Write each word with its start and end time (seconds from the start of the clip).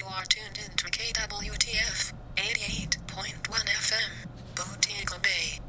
You 0.00 0.06
are 0.06 0.24
tuned 0.24 0.58
into 0.64 0.86
KWTF 0.86 2.14
88.1 2.36 3.44
FM, 3.44 4.26
Bodega 4.54 5.20
Bay. 5.20 5.60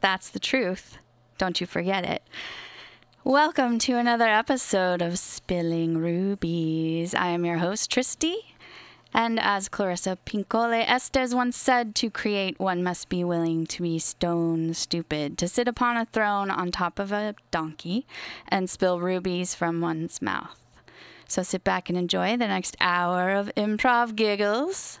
That's 0.00 0.30
the 0.30 0.38
truth. 0.38 0.96
Don't 1.36 1.60
you 1.60 1.66
forget 1.66 2.06
it. 2.06 2.22
Welcome 3.24 3.78
to 3.80 3.98
another 3.98 4.26
episode 4.26 5.02
of 5.02 5.18
Spilling 5.18 5.98
Rubies. 5.98 7.14
I 7.14 7.28
am 7.28 7.44
your 7.44 7.58
host, 7.58 7.90
Tristy. 7.90 8.36
And 9.12 9.38
as 9.38 9.68
Clarissa 9.68 10.16
Pinkola 10.24 10.88
Estes 10.88 11.34
once 11.34 11.58
said, 11.58 11.94
to 11.96 12.08
create, 12.08 12.58
one 12.58 12.82
must 12.82 13.10
be 13.10 13.22
willing 13.22 13.66
to 13.66 13.82
be 13.82 13.98
stone 13.98 14.72
stupid, 14.72 15.36
to 15.36 15.48
sit 15.48 15.68
upon 15.68 15.98
a 15.98 16.06
throne 16.06 16.50
on 16.50 16.72
top 16.72 16.98
of 16.98 17.12
a 17.12 17.34
donkey 17.50 18.06
and 18.48 18.70
spill 18.70 18.98
rubies 18.98 19.54
from 19.54 19.82
one's 19.82 20.22
mouth. 20.22 20.63
So 21.26 21.42
sit 21.42 21.64
back 21.64 21.88
and 21.88 21.98
enjoy 21.98 22.36
the 22.36 22.48
next 22.48 22.76
hour 22.80 23.30
of 23.30 23.50
improv 23.56 24.14
giggles 24.14 24.98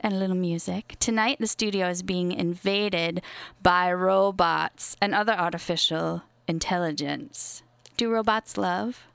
and 0.00 0.14
a 0.14 0.16
little 0.16 0.36
music. 0.36 0.96
Tonight, 0.98 1.38
the 1.38 1.46
studio 1.46 1.88
is 1.88 2.02
being 2.02 2.32
invaded 2.32 3.22
by 3.62 3.92
robots 3.92 4.96
and 5.00 5.14
other 5.14 5.32
artificial 5.32 6.22
intelligence. 6.48 7.62
Do 7.96 8.10
robots 8.10 8.56
love? 8.56 9.06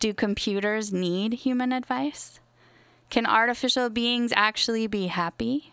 Do 0.00 0.12
computers 0.12 0.92
need 0.92 1.34
human 1.34 1.72
advice? 1.72 2.40
Can 3.10 3.26
artificial 3.26 3.90
beings 3.90 4.32
actually 4.34 4.86
be 4.86 5.06
happy? 5.06 5.72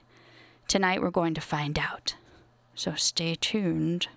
Tonight, 0.67 1.01
we're 1.01 1.09
going 1.09 1.33
to 1.33 1.41
find 1.41 1.77
out. 1.79 2.15
So 2.75 2.93
stay 2.95 3.35
tuned. 3.35 4.07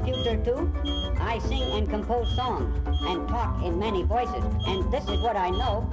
Computer 0.00 0.36
too? 0.42 0.72
I 1.20 1.38
sing 1.38 1.62
and 1.62 1.88
compose 1.88 2.34
songs 2.34 2.74
and 3.02 3.28
talk 3.28 3.62
in 3.62 3.78
many 3.78 4.02
voices, 4.02 4.42
and 4.66 4.90
this 4.90 5.04
is 5.04 5.20
what 5.20 5.36
I 5.36 5.50
know. 5.50 5.90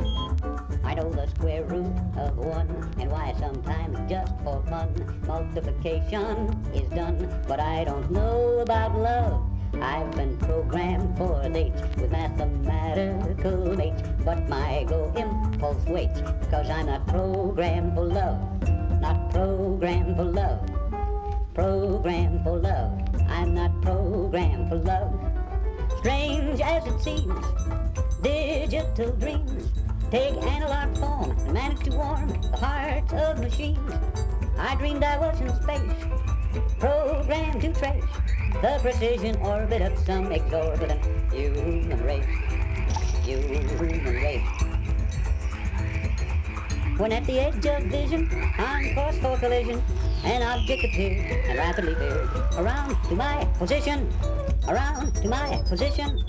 I 0.83 0.94
know 0.94 1.09
the 1.09 1.27
square 1.27 1.65
root 1.65 1.92
of 2.15 2.38
one 2.38 2.69
and 3.00 3.12
why 3.12 3.36
sometimes 3.38 3.98
just 4.09 4.33
for 4.44 4.63
fun 4.69 4.89
multiplication 5.27 6.56
is 6.74 6.89
done, 6.89 7.18
but 7.48 7.59
I 7.59 7.83
don't 7.83 8.09
know 8.09 8.59
about 8.59 8.98
love. 8.98 9.44
I've 9.81 10.12
been 10.12 10.38
programmed 10.38 11.18
for 11.18 11.48
dates 11.50 11.81
with 11.98 12.09
mathematical 12.09 13.75
mates, 13.75 14.01
but 14.24 14.48
my 14.48 14.86
go 14.88 15.12
impulse 15.18 15.83
waits, 15.86 16.21
cause 16.50 16.69
I'm 16.69 16.86
not 16.86 17.06
programmed 17.07 17.94
for 17.94 18.06
love, 18.06 18.39
not 19.01 19.30
programmed 19.31 20.15
for 20.15 20.24
love, 20.24 20.62
programmed 21.54 22.44
for 22.44 22.57
love. 22.57 22.96
I'm 23.27 23.53
not 23.53 23.81
programmed 23.81 24.69
for 24.69 24.77
love. 24.77 25.13
Strange 26.00 26.62
as 26.62 26.85
it 26.85 27.00
seems, 27.01 27.45
digital 28.21 29.12
dreams 29.13 29.69
take 30.12 30.35
analog 30.35 30.97
form 30.97 31.31
and 31.31 31.53
manage 31.53 31.79
to 31.83 31.91
warm 31.91 32.29
the 32.29 32.57
hearts 32.57 33.13
of 33.13 33.39
machines. 33.39 33.94
I 34.57 34.75
dreamed 34.75 35.03
I 35.03 35.18
was 35.18 35.39
in 35.41 35.50
space, 35.62 36.71
programmed 36.79 37.62
to 37.62 37.74
trace 37.74 38.03
the 38.62 38.79
precision 38.81 39.35
orbit 39.38 39.81
of 39.81 39.97
some 40.00 40.31
exorbitant 40.31 41.03
human 41.31 42.03
race. 42.03 42.25
Human 43.23 44.03
race. 44.03 44.47
When 46.97 47.12
at 47.12 47.25
the 47.25 47.39
edge 47.39 47.65
of 47.65 47.83
vision, 47.83 48.31
on 48.57 48.95
course 48.95 49.19
for 49.19 49.38
collision, 49.38 49.83
an 50.23 50.41
object 50.41 50.83
appeared 50.83 51.45
and 51.47 51.57
rapidly 51.57 51.93
veered 51.93 52.29
around 52.57 52.95
to 53.05 53.15
my 53.15 53.45
position, 53.57 54.11
around 54.67 55.13
to 55.15 55.27
my 55.27 55.61
position, 55.69 56.19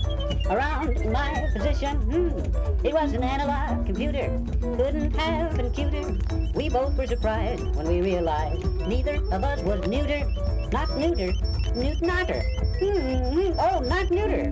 around 0.49 0.95
to 0.95 1.09
my 1.09 1.49
position. 1.53 1.97
Hmm. 1.97 2.85
It 2.85 2.93
was 2.93 3.13
an 3.13 3.23
analog 3.23 3.85
computer, 3.85 4.41
couldn't 4.61 5.15
have 5.15 5.57
been 5.57 5.71
cuter. 5.71 6.17
We 6.55 6.69
both 6.69 6.95
were 6.97 7.07
surprised 7.07 7.63
when 7.75 7.87
we 7.87 8.01
realized 8.01 8.63
neither 8.87 9.15
of 9.31 9.43
us 9.43 9.61
was 9.63 9.85
neuter, 9.87 10.25
not 10.71 10.97
neuter, 10.97 11.33
neut 11.75 11.99
notter. 12.01 12.41
Hmm, 12.79 13.53
oh, 13.59 13.79
not 13.79 14.09
neuter. 14.11 14.49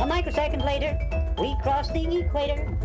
A 0.00 0.06
microsecond 0.06 0.62
later, 0.62 0.98
we 1.38 1.56
crossed 1.62 1.92
the 1.92 2.18
equator. 2.18 2.76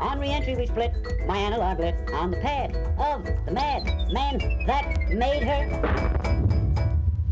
On 0.00 0.18
re-entry 0.18 0.56
we 0.56 0.66
split, 0.66 0.92
my 1.26 1.36
analog 1.36 1.78
lit 1.78 1.94
on 2.14 2.30
the 2.30 2.38
pad 2.38 2.74
of 2.98 3.24
the 3.46 3.52
mad 3.52 3.84
man 4.12 4.38
that 4.66 4.98
made 5.10 5.42
her. 5.42 6.42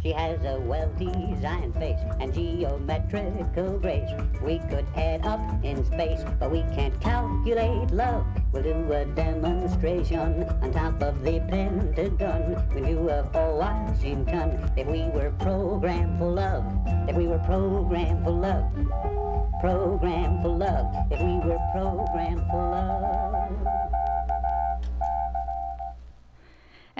She 0.02 0.12
has 0.12 0.42
a 0.44 0.58
well-designed 0.60 1.74
face 1.74 2.00
and 2.20 2.32
geometrical 2.32 3.78
grace. 3.78 4.08
We 4.42 4.58
could 4.70 4.86
add 4.96 5.26
up 5.26 5.40
in 5.62 5.84
space, 5.84 6.22
but 6.38 6.50
we 6.50 6.62
can't 6.74 6.98
calculate 7.02 7.90
love. 7.90 8.24
We'll 8.52 8.62
do 8.62 8.92
a 8.92 9.04
demonstration 9.04 10.44
on 10.62 10.72
top 10.72 11.02
of 11.02 11.22
the 11.22 11.40
Pentagon. 11.50 12.62
We 12.74 12.80
knew 12.80 13.10
of 13.10 13.36
all 13.36 13.58
Washington 13.58 14.70
if 14.74 14.86
we 14.86 15.02
were 15.10 15.32
programmed 15.38 16.18
for 16.18 16.30
love. 16.30 16.64
If 17.06 17.16
we 17.16 17.26
were 17.26 17.38
programmed 17.40 18.24
for 18.24 18.30
love. 18.30 19.19
Programmed 19.60 20.42
for 20.42 20.48
love. 20.48 20.94
If 21.10 21.20
we 21.20 21.34
were 21.48 21.58
programmed 21.72 22.46
for 22.50 22.70
love. 22.70 23.30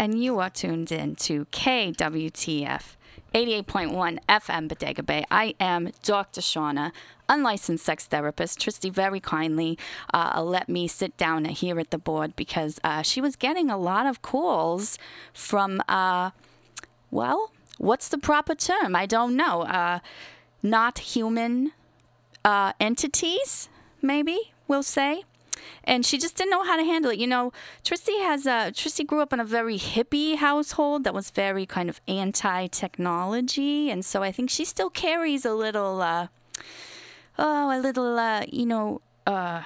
and 0.01 0.23
you 0.23 0.39
are 0.39 0.49
tuned 0.49 0.91
in 0.91 1.15
to 1.15 1.45
KWTF 1.53 2.97
88.1 3.35 4.19
FM 4.31 4.67
Bodega 4.67 5.03
Bay. 5.03 5.27
I 5.31 5.55
am 5.61 5.91
Dr. 6.03 6.41
Shauna, 6.41 6.93
unlicensed 7.29 7.85
sex 7.85 8.07
therapist. 8.07 8.59
Tristy 8.59 8.89
very 8.89 9.21
kindly 9.21 9.79
uh, 10.15 10.43
let 10.43 10.71
me 10.71 10.89
sit 10.89 11.19
down 11.19 11.45
here 11.45 11.79
at 11.79 11.91
the 11.91 11.99
board 11.99 12.35
because 12.35 12.81
uh, 12.83 13.03
she 13.03 13.21
was 13.21 13.37
getting 13.37 13.71
a 13.71 13.77
lot 13.77 14.07
of 14.07 14.23
calls 14.23 14.99
from, 15.35 15.83
uh, 15.87 16.31
well, 17.11 17.53
what's 17.77 18.09
the 18.09 18.19
proper 18.19 18.55
term? 18.55 18.97
I 18.97 19.05
don't 19.05 19.37
know. 19.37 19.63
Uh, 19.63 20.01
not 20.63 20.99
human 20.99 21.73
uh, 22.45 22.73
entities, 22.81 23.69
maybe 24.03 24.53
we'll 24.69 24.83
say 24.83 25.25
and 25.85 26.05
she 26.05 26.19
just 26.19 26.37
didn't 26.37 26.51
know 26.51 26.63
how 26.63 26.77
to 26.77 26.85
handle 26.85 27.11
it. 27.11 27.19
You 27.19 27.27
know, 27.27 27.53
Tristy 27.85 28.21
has 28.23 28.47
a 28.47 28.73
Tristy 28.73 29.07
grew 29.07 29.21
up 29.21 29.33
in 29.33 29.41
a 29.41 29.45
very 29.45 29.79
hippie 29.79 30.37
household 30.37 31.05
that 31.05 31.15
was 31.15 31.31
very 31.31 31.67
kind 31.67 31.89
of 31.89 32.01
anti-technology, 32.09 33.91
and 33.91 34.05
so 34.05 34.23
I 34.23 34.33
think 34.33 34.51
she 34.51 34.65
still 34.65 34.91
carries 34.91 35.45
a 35.45 35.55
little, 35.55 36.03
uh, 36.03 36.29
oh, 37.39 37.77
a 37.77 37.81
little, 37.81 38.19
uh, 38.19 38.45
you 38.49 38.67
know, 38.67 39.01
uh, 39.27 39.63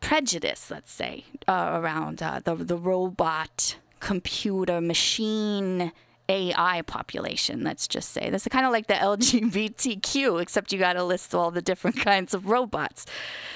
prejudice, 0.00 0.70
let's 0.70 0.92
say, 0.92 1.24
uh, 1.46 1.78
around 1.80 2.22
uh, 2.22 2.40
the 2.42 2.54
the 2.54 2.76
robot, 2.76 3.76
computer, 4.00 4.80
machine. 4.80 5.92
AI 6.30 6.82
population, 6.82 7.64
let's 7.64 7.88
just 7.88 8.12
say. 8.12 8.30
That's 8.30 8.46
kind 8.46 8.64
of 8.64 8.70
like 8.70 8.86
the 8.86 8.94
LGBTQ, 8.94 10.40
except 10.42 10.72
you 10.72 10.78
got 10.78 10.92
to 10.92 11.02
list 11.02 11.34
all 11.34 11.50
the 11.50 11.60
different 11.60 11.96
kinds 12.10 12.32
of 12.34 12.46
robots. 12.46 13.04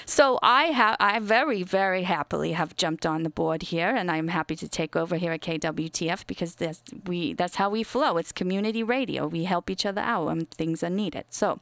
So 0.06 0.40
I 0.42 0.64
have, 0.64 0.96
I 0.98 1.20
very, 1.20 1.62
very 1.62 2.02
happily 2.02 2.52
have 2.52 2.76
jumped 2.76 3.06
on 3.06 3.22
the 3.22 3.30
board 3.30 3.62
here, 3.62 3.90
and 3.90 4.10
I'm 4.10 4.28
happy 4.28 4.56
to 4.56 4.68
take 4.68 4.96
over 4.96 5.16
here 5.16 5.30
at 5.30 5.40
KWTF 5.40 6.26
because 6.26 6.56
that's 6.56 6.82
we, 7.06 7.32
that's 7.32 7.54
how 7.54 7.70
we 7.70 7.84
flow. 7.84 8.16
It's 8.16 8.32
community 8.32 8.82
radio. 8.82 9.28
We 9.28 9.44
help 9.44 9.70
each 9.70 9.86
other 9.86 10.02
out 10.02 10.26
when 10.26 10.46
things 10.46 10.82
are 10.82 10.90
needed. 10.90 11.26
So, 11.30 11.60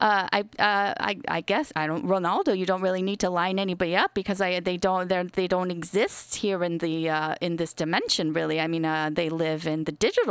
uh, 0.00 0.26
I, 0.32 0.40
uh, 0.58 0.94
I, 0.98 1.20
I 1.28 1.40
guess 1.42 1.70
I 1.76 1.86
don't, 1.86 2.06
Ronaldo. 2.06 2.56
You 2.56 2.64
don't 2.64 2.80
really 2.80 3.02
need 3.02 3.20
to 3.20 3.28
line 3.28 3.58
anybody 3.58 3.94
up 3.94 4.14
because 4.14 4.40
I, 4.40 4.60
they 4.60 4.78
don't, 4.78 5.08
they 5.34 5.46
don't 5.46 5.70
exist 5.70 6.36
here 6.36 6.64
in 6.64 6.78
the, 6.78 7.10
uh, 7.10 7.34
in 7.42 7.56
this 7.56 7.74
dimension. 7.74 8.32
Really, 8.32 8.58
I 8.58 8.66
mean, 8.66 8.86
uh, 8.86 9.10
they 9.12 9.28
live 9.28 9.66
in 9.66 9.84
the 9.84 9.92
digital 9.92 10.29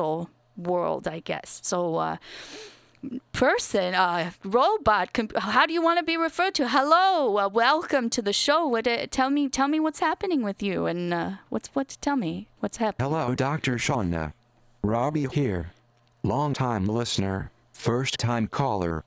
world, 0.58 1.08
I 1.08 1.20
guess. 1.20 1.60
So, 1.64 1.96
uh, 1.96 2.18
person, 3.32 3.94
uh, 3.94 4.32
robot, 4.44 5.14
com- 5.14 5.30
how 5.38 5.66
do 5.66 5.74
you 5.74 5.82
want 5.82 6.00
to 6.00 6.04
be 6.04 6.18
referred 6.18 6.54
to? 6.56 6.68
Hello, 6.68 7.38
uh, 7.38 7.48
welcome 7.48 8.10
to 8.10 8.22
the 8.22 8.34
show. 8.34 8.68
What? 8.68 8.88
Uh, 8.88 9.08
tell 9.10 9.30
me, 9.30 9.48
tell 9.50 9.68
me 9.68 9.80
what's 9.80 10.00
happening 10.00 10.44
with 10.44 10.62
you, 10.62 10.86
and 10.86 11.14
uh, 11.14 11.32
what's 11.50 11.70
what? 11.70 11.98
Tell 12.02 12.16
me 12.16 12.48
what's 12.60 12.78
happening. 12.78 13.10
Hello, 13.10 13.36
Dr. 13.36 13.76
Shauna. 13.76 14.34
Robbie 14.84 15.28
here. 15.28 15.72
Long 16.24 16.54
time 16.54 16.86
listener, 16.86 17.52
first 17.72 18.20
time 18.20 18.48
caller. 18.48 19.04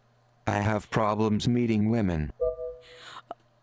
I 0.47 0.59
have 0.59 0.91
problems 0.91 1.47
meeting 1.47 1.91
women. 1.91 2.33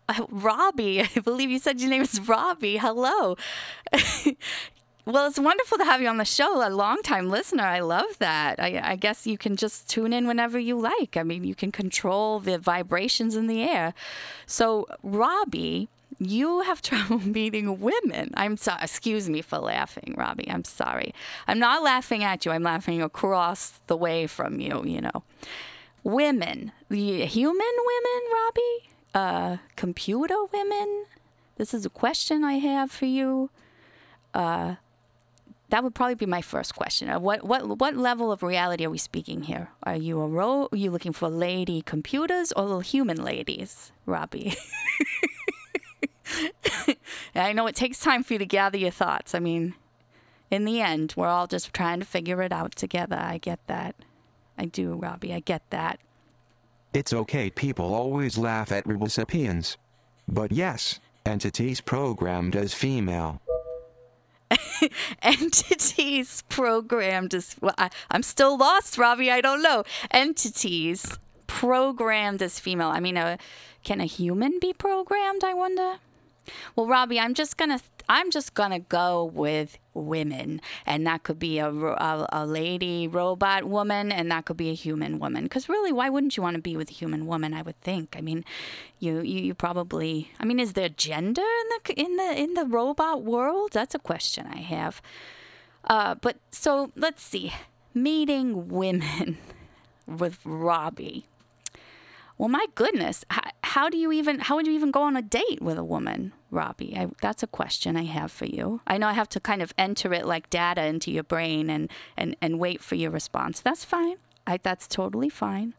Uh, 0.08 0.26
Robbie, 0.30 1.02
I 1.16 1.20
believe 1.20 1.50
you 1.50 1.58
said 1.58 1.80
your 1.80 1.90
name 1.90 2.02
is 2.02 2.20
Robbie. 2.20 2.78
Hello. 2.78 3.36
well, 5.12 5.26
it's 5.26 5.38
wonderful 5.38 5.78
to 5.78 5.84
have 5.84 6.00
you 6.00 6.08
on 6.08 6.18
the 6.18 6.24
show. 6.24 6.66
A 6.66 6.70
long-time 6.70 7.30
listener. 7.30 7.64
I 7.64 7.80
love 7.80 8.18
that. 8.18 8.60
I, 8.60 8.80
I 8.82 8.96
guess 8.96 9.26
you 9.26 9.38
can 9.38 9.56
just 9.56 9.88
tune 9.88 10.12
in 10.12 10.26
whenever 10.26 10.58
you 10.58 10.78
like. 10.78 11.16
I 11.16 11.22
mean, 11.22 11.44
you 11.44 11.54
can 11.54 11.72
control 11.72 12.40
the 12.40 12.58
vibrations 12.58 13.36
in 13.36 13.46
the 13.46 13.62
air. 13.62 13.94
So, 14.46 14.86
Robbie, 15.02 15.88
you 16.18 16.60
have 16.60 16.82
trouble 16.90 17.18
meeting 17.18 17.80
women. 17.80 18.30
I'm 18.34 18.56
sorry. 18.56 18.80
Excuse 18.82 19.28
me 19.28 19.42
for 19.42 19.58
laughing, 19.58 20.14
Robbie. 20.16 20.50
I'm 20.50 20.64
sorry. 20.64 21.14
I'm 21.48 21.58
not 21.58 21.82
laughing 21.82 22.22
at 22.22 22.44
you. 22.44 22.52
I'm 22.52 22.62
laughing 22.62 23.02
across 23.02 23.80
the 23.86 23.96
way 23.96 24.26
from 24.26 24.60
you, 24.60 24.84
you 24.84 25.00
know. 25.00 25.22
Women, 26.02 26.72
human 26.88 27.74
women, 27.86 28.22
Robbie? 28.32 28.90
Uh, 29.14 29.56
computer 29.76 30.36
women? 30.52 31.04
This 31.56 31.74
is 31.74 31.84
a 31.84 31.90
question 31.90 32.44
I 32.44 32.54
have 32.54 32.90
for 32.90 33.06
you. 33.06 33.50
Uh, 34.32 34.76
that 35.70 35.82
would 35.82 35.94
probably 35.94 36.14
be 36.16 36.26
my 36.26 36.42
first 36.42 36.74
question. 36.74 37.08
Uh, 37.08 37.18
what 37.18 37.42
what 37.44 37.78
what 37.78 37.96
level 37.96 38.30
of 38.30 38.42
reality 38.42 38.84
are 38.84 38.90
we 38.90 38.98
speaking 38.98 39.42
here? 39.42 39.70
Are 39.82 39.96
you 39.96 40.20
a 40.20 40.26
ro- 40.26 40.68
Are 40.70 40.76
you 40.76 40.90
looking 40.90 41.12
for 41.12 41.28
lady 41.28 41.82
computers 41.82 42.52
or 42.52 42.64
little 42.64 42.80
human 42.80 43.22
ladies, 43.22 43.92
Robbie? 44.06 44.54
I 47.34 47.52
know 47.52 47.66
it 47.66 47.74
takes 47.74 47.98
time 48.00 48.22
for 48.22 48.34
you 48.34 48.38
to 48.38 48.46
gather 48.46 48.78
your 48.78 48.90
thoughts. 48.90 49.34
I 49.34 49.38
mean, 49.40 49.74
in 50.50 50.64
the 50.64 50.80
end, 50.80 51.14
we're 51.16 51.26
all 51.26 51.46
just 51.46 51.72
trying 51.72 52.00
to 52.00 52.06
figure 52.06 52.42
it 52.42 52.52
out 52.52 52.76
together. 52.76 53.16
I 53.18 53.38
get 53.38 53.60
that. 53.66 53.94
I 54.58 54.66
do, 54.66 54.94
Robbie. 54.94 55.32
I 55.32 55.40
get 55.40 55.62
that. 55.70 55.98
It's 56.92 57.12
okay, 57.12 57.50
people 57.50 57.94
always 57.94 58.36
laugh 58.36 58.72
at 58.72 58.86
recipients. 58.86 59.76
But 60.26 60.50
yes, 60.52 60.98
entities 61.24 61.80
programmed 61.80 62.56
as 62.56 62.74
female. 62.74 63.40
entities 65.22 66.42
programmed 66.48 67.34
as 67.34 67.56
well, 67.60 67.74
I, 67.78 67.90
I'm 68.10 68.22
still 68.22 68.56
lost, 68.56 68.98
Robbie. 68.98 69.30
I 69.30 69.40
don't 69.40 69.62
know. 69.62 69.84
Entities 70.10 71.18
programmed 71.46 72.42
as 72.42 72.58
female. 72.58 72.88
I 72.88 73.00
mean, 73.00 73.16
uh, 73.16 73.36
can 73.84 74.00
a 74.00 74.04
human 74.06 74.58
be 74.58 74.72
programmed? 74.72 75.44
I 75.44 75.54
wonder. 75.54 75.96
Well, 76.74 76.86
Robbie, 76.86 77.20
I'm 77.20 77.34
just 77.34 77.56
gonna 77.56 77.80
I'm 78.08 78.30
just 78.30 78.54
gonna 78.54 78.80
go 78.80 79.24
with 79.24 79.78
women, 79.94 80.60
and 80.84 81.06
that 81.06 81.22
could 81.22 81.38
be 81.38 81.58
a, 81.58 81.70
a, 81.70 82.26
a 82.32 82.46
lady 82.46 83.06
robot 83.06 83.64
woman, 83.64 84.10
and 84.10 84.30
that 84.30 84.46
could 84.46 84.56
be 84.56 84.70
a 84.70 84.74
human 84.74 85.18
woman. 85.18 85.44
Because 85.44 85.68
really, 85.68 85.92
why 85.92 86.08
wouldn't 86.08 86.36
you 86.36 86.42
want 86.42 86.56
to 86.56 86.62
be 86.62 86.76
with 86.76 86.90
a 86.90 86.94
human 86.94 87.26
woman? 87.26 87.54
I 87.54 87.62
would 87.62 87.80
think. 87.80 88.16
I 88.16 88.20
mean, 88.20 88.44
you, 88.98 89.20
you 89.20 89.40
you 89.40 89.54
probably. 89.54 90.32
I 90.40 90.44
mean, 90.44 90.58
is 90.58 90.72
there 90.72 90.88
gender 90.88 91.42
in 91.42 91.68
the 91.68 92.00
in 92.00 92.16
the 92.16 92.42
in 92.42 92.54
the 92.54 92.64
robot 92.64 93.22
world? 93.22 93.72
That's 93.72 93.94
a 93.94 94.00
question 94.00 94.46
I 94.46 94.58
have. 94.58 95.00
Uh, 95.84 96.14
but 96.14 96.36
so 96.50 96.90
let's 96.96 97.22
see, 97.22 97.52
meeting 97.94 98.68
women 98.68 99.38
with 100.06 100.38
Robbie. 100.44 101.26
Well, 102.40 102.48
my 102.48 102.64
goodness, 102.74 103.22
how, 103.28 103.42
how 103.62 103.90
do 103.90 103.98
you 103.98 104.12
even 104.12 104.38
how 104.38 104.56
would 104.56 104.66
you 104.66 104.72
even 104.72 104.90
go 104.90 105.02
on 105.02 105.14
a 105.14 105.20
date 105.20 105.60
with 105.60 105.76
a 105.76 105.84
woman, 105.84 106.32
Robbie? 106.50 106.96
I, 106.96 107.08
that's 107.20 107.42
a 107.42 107.46
question 107.46 107.98
I 107.98 108.04
have 108.04 108.32
for 108.32 108.46
you. 108.46 108.80
I 108.86 108.96
know 108.96 109.08
I 109.08 109.12
have 109.12 109.28
to 109.30 109.40
kind 109.40 109.60
of 109.60 109.74
enter 109.76 110.14
it 110.14 110.24
like 110.24 110.48
data 110.48 110.86
into 110.86 111.10
your 111.10 111.22
brain 111.22 111.68
and 111.68 111.90
and 112.16 112.34
and 112.40 112.58
wait 112.58 112.80
for 112.80 112.94
your 112.94 113.10
response. 113.10 113.60
That's 113.60 113.84
fine. 113.84 114.16
I, 114.46 114.56
that's 114.56 114.88
totally 114.88 115.28
fine. 115.28 115.74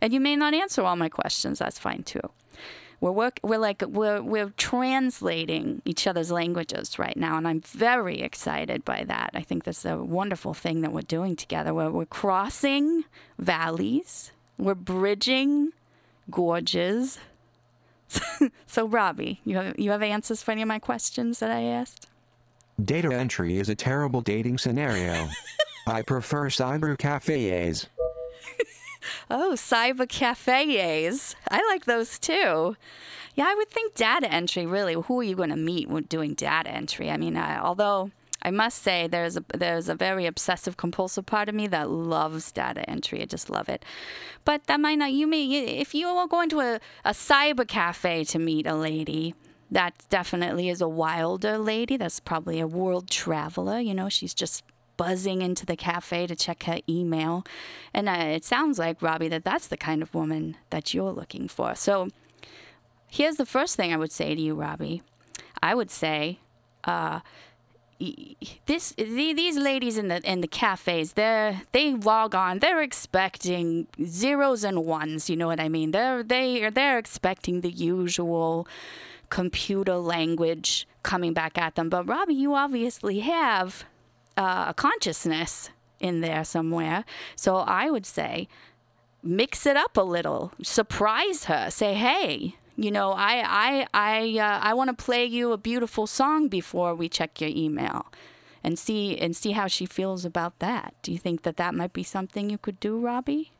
And 0.00 0.12
you 0.12 0.18
may 0.18 0.34
not 0.34 0.54
answer 0.54 0.82
all 0.82 0.96
my 0.96 1.08
questions. 1.08 1.60
That's 1.60 1.78
fine 1.78 2.02
too. 2.02 2.32
We're 3.00 3.12
work. 3.12 3.38
We're 3.44 3.58
like 3.58 3.82
we're 3.86 4.22
we're 4.22 4.50
translating 4.56 5.82
each 5.84 6.08
other's 6.08 6.32
languages 6.32 6.98
right 6.98 7.16
now, 7.16 7.36
and 7.36 7.46
I'm 7.46 7.60
very 7.60 8.22
excited 8.22 8.84
by 8.84 9.04
that. 9.04 9.30
I 9.34 9.42
think 9.42 9.62
that's 9.62 9.84
a 9.84 9.98
wonderful 9.98 10.52
thing 10.52 10.80
that 10.80 10.92
we're 10.92 11.02
doing 11.02 11.36
together. 11.36 11.72
We're 11.72 11.90
we're 11.92 12.06
crossing 12.06 13.04
valleys. 13.38 14.32
We're 14.58 14.74
bridging 14.74 15.70
gorges. 16.30 17.18
so, 18.66 18.86
Robbie, 18.86 19.40
you 19.44 19.56
have 19.56 19.78
you 19.78 19.90
have 19.90 20.02
answers 20.02 20.42
for 20.42 20.52
any 20.52 20.62
of 20.62 20.68
my 20.68 20.78
questions 20.78 21.38
that 21.38 21.50
I 21.50 21.62
asked? 21.62 22.08
Data 22.82 23.12
entry 23.12 23.58
is 23.58 23.68
a 23.68 23.74
terrible 23.74 24.20
dating 24.20 24.58
scenario. 24.58 25.28
I 25.86 26.02
prefer 26.02 26.48
cyber 26.48 26.96
cafes. 26.98 27.86
Oh, 29.28 29.54
cyber 29.56 30.08
cafes. 30.08 31.34
I 31.50 31.66
like 31.68 31.86
those 31.86 32.20
too. 32.20 32.76
Yeah, 33.34 33.46
I 33.48 33.54
would 33.56 33.68
think 33.68 33.94
data 33.94 34.30
entry. 34.30 34.64
Really, 34.64 34.94
who 34.94 35.18
are 35.18 35.24
you 35.24 35.34
going 35.34 35.50
to 35.50 35.56
meet 35.56 35.88
when 35.88 36.04
doing 36.04 36.34
data 36.34 36.70
entry? 36.70 37.10
I 37.10 37.16
mean, 37.16 37.36
I, 37.36 37.58
although 37.58 38.12
I 38.42 38.50
must 38.50 38.82
say 38.82 39.06
there's 39.06 39.36
a 39.36 39.44
there's 39.54 39.88
a 39.88 39.94
very 39.94 40.26
obsessive 40.26 40.76
compulsive 40.76 41.26
part 41.26 41.48
of 41.48 41.54
me 41.54 41.66
that 41.68 41.90
loves 41.90 42.52
data 42.52 42.88
entry. 42.88 43.22
I 43.22 43.26
just 43.26 43.48
love 43.48 43.68
it. 43.68 43.84
But 44.44 44.66
that 44.66 44.80
might 44.80 44.98
not. 44.98 45.12
You 45.12 45.26
may 45.26 45.44
if 45.44 45.94
you 45.94 46.08
are 46.08 46.26
going 46.26 46.48
to 46.50 46.60
a, 46.60 46.80
a 47.04 47.10
cyber 47.10 47.66
cafe 47.66 48.24
to 48.24 48.38
meet 48.38 48.66
a 48.66 48.74
lady. 48.74 49.34
That 49.70 49.94
definitely 50.10 50.68
is 50.68 50.82
a 50.82 50.88
wilder 50.88 51.56
lady. 51.56 51.96
That's 51.96 52.20
probably 52.20 52.60
a 52.60 52.66
world 52.66 53.08
traveler. 53.08 53.78
You 53.78 53.94
know, 53.94 54.10
she's 54.10 54.34
just 54.34 54.62
buzzing 54.98 55.40
into 55.42 55.64
the 55.64 55.76
cafe 55.76 56.26
to 56.26 56.36
check 56.36 56.64
her 56.64 56.80
email. 56.88 57.44
And 57.94 58.08
uh, 58.08 58.12
it 58.12 58.44
sounds 58.44 58.78
like, 58.78 59.00
Robbie, 59.00 59.28
that 59.28 59.44
that's 59.44 59.68
the 59.68 59.76
kind 59.76 60.02
of 60.02 60.14
woman 60.14 60.58
that 60.68 60.92
you're 60.92 61.10
looking 61.10 61.48
for. 61.48 61.74
So 61.74 62.08
here's 63.08 63.36
the 63.36 63.46
first 63.46 63.76
thing 63.76 63.92
I 63.92 63.96
would 63.96 64.12
say 64.12 64.34
to 64.34 64.40
you, 64.40 64.54
Robbie. 64.54 65.02
I 65.62 65.74
would 65.74 65.90
say, 65.90 66.40
uh, 66.84 67.20
this 68.66 68.92
the, 68.92 69.32
these 69.32 69.56
ladies 69.56 69.96
in 69.96 70.08
the 70.08 70.20
in 70.28 70.40
the 70.40 70.48
cafes 70.48 71.12
they 71.12 71.58
they 71.72 71.94
log 71.94 72.34
on. 72.34 72.58
They're 72.58 72.82
expecting 72.82 73.86
zeros 74.04 74.64
and 74.64 74.84
ones 74.84 75.30
you 75.30 75.36
know 75.36 75.46
what 75.46 75.60
i 75.60 75.68
mean? 75.68 75.92
They're 75.92 76.22
they 76.22 76.64
are 76.64 76.70
they're 76.70 76.98
expecting 76.98 77.60
the 77.60 77.70
usual 77.70 78.66
computer 79.30 79.96
language 79.96 80.86
coming 81.02 81.32
back 81.32 81.56
at 81.58 81.74
them. 81.74 81.88
But 81.88 82.08
robbie 82.08 82.34
you 82.34 82.54
obviously 82.54 83.20
have 83.20 83.84
uh, 84.36 84.66
a 84.68 84.74
consciousness 84.74 85.70
in 86.00 86.20
there 86.20 86.44
somewhere. 86.44 87.04
So 87.36 87.56
i 87.56 87.90
would 87.90 88.06
say 88.06 88.48
mix 89.22 89.66
it 89.66 89.76
up 89.76 89.96
a 89.96 90.02
little. 90.02 90.52
Surprise 90.62 91.44
her. 91.44 91.70
Say 91.70 91.94
hey 91.94 92.56
you 92.76 92.90
know 92.90 93.12
i 93.12 93.42
i 93.44 93.86
i 93.92 94.38
uh, 94.38 94.58
i 94.62 94.72
want 94.74 94.88
to 94.88 95.04
play 95.04 95.24
you 95.24 95.52
a 95.52 95.58
beautiful 95.58 96.06
song 96.06 96.48
before 96.48 96.94
we 96.94 97.08
check 97.08 97.40
your 97.40 97.50
email 97.50 98.06
and 98.64 98.78
see 98.78 99.16
and 99.18 99.36
see 99.36 99.52
how 99.52 99.66
she 99.66 99.86
feels 99.86 100.24
about 100.24 100.58
that. 100.60 100.94
Do 101.02 101.12
you 101.12 101.18
think 101.18 101.42
that 101.42 101.56
that 101.56 101.74
might 101.74 101.92
be 101.92 102.02
something 102.02 102.50
you 102.50 102.58
could 102.58 102.78
do 102.80 102.98
robbie? 102.98 103.52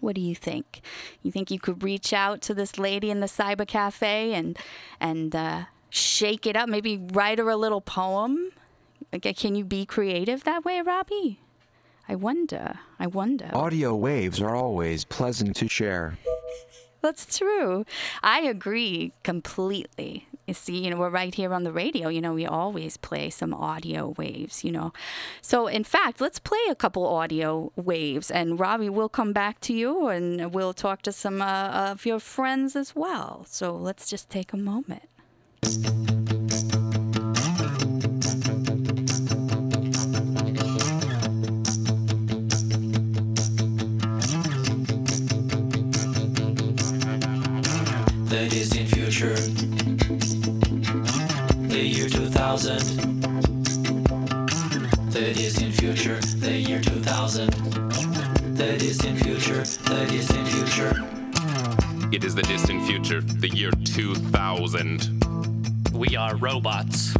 What 0.00 0.14
do 0.14 0.20
you 0.20 0.34
think? 0.34 0.82
You 1.22 1.32
think 1.32 1.50
you 1.50 1.58
could 1.58 1.82
reach 1.82 2.12
out 2.12 2.40
to 2.42 2.54
this 2.54 2.78
lady 2.78 3.10
in 3.10 3.20
the 3.20 3.26
cyber 3.26 3.66
cafe 3.66 4.34
and 4.34 4.58
and 5.00 5.34
uh, 5.34 5.64
shake 5.90 6.46
it 6.46 6.56
up 6.56 6.68
maybe 6.68 6.98
write 7.12 7.38
her 7.38 7.48
a 7.48 7.56
little 7.56 7.80
poem? 7.80 8.52
Can 9.22 9.54
you 9.54 9.64
be 9.64 9.86
creative 9.86 10.44
that 10.44 10.64
way 10.64 10.80
robbie? 10.80 11.40
I 12.08 12.14
wonder 12.14 12.78
i 12.98 13.06
wonder. 13.06 13.50
Audio 13.52 13.94
waves 13.94 14.40
are 14.40 14.54
always 14.54 15.04
pleasant 15.04 15.56
to 15.56 15.68
share. 15.68 16.16
That's 17.06 17.38
true. 17.38 17.86
I 18.24 18.40
agree 18.40 19.12
completely. 19.22 20.26
You 20.48 20.54
see, 20.54 20.78
you 20.82 20.90
know, 20.90 20.96
we're 20.96 21.08
right 21.08 21.32
here 21.32 21.54
on 21.54 21.62
the 21.62 21.70
radio. 21.70 22.08
You 22.08 22.20
know, 22.20 22.34
we 22.34 22.44
always 22.46 22.96
play 22.96 23.30
some 23.30 23.54
audio 23.54 24.08
waves, 24.18 24.64
you 24.64 24.72
know. 24.72 24.92
So, 25.40 25.68
in 25.68 25.84
fact, 25.84 26.20
let's 26.20 26.40
play 26.40 26.58
a 26.68 26.74
couple 26.74 27.06
audio 27.06 27.70
waves. 27.76 28.28
And 28.28 28.58
Robbie, 28.58 28.88
we'll 28.88 29.08
come 29.08 29.32
back 29.32 29.60
to 29.60 29.72
you 29.72 30.08
and 30.08 30.52
we'll 30.52 30.74
talk 30.74 31.02
to 31.02 31.12
some 31.12 31.40
uh, 31.40 31.92
of 31.92 32.04
your 32.04 32.18
friends 32.18 32.74
as 32.74 32.96
well. 32.96 33.46
So, 33.48 33.72
let's 33.76 34.10
just 34.10 34.28
take 34.28 34.52
a 34.52 34.56
moment. 34.56 35.08
The 48.36 48.48
distant 48.50 48.88
future. 48.90 49.34
The 51.68 51.78
year 51.78 52.06
2000. 52.06 53.22
The 55.10 55.32
distant 55.32 55.74
future. 55.74 56.20
The 56.20 56.52
year 56.52 56.82
2000. 56.82 57.48
The 58.54 58.76
distant 58.76 59.20
future. 59.20 59.62
The 59.62 60.06
distant 60.10 60.48
future. 60.48 60.92
It 62.12 62.24
is 62.24 62.34
the 62.34 62.42
distant 62.42 62.84
future, 62.84 63.22
the 63.22 63.48
year 63.48 63.70
2000. 63.70 65.94
We 65.94 66.14
are 66.14 66.36
robots. 66.36 67.14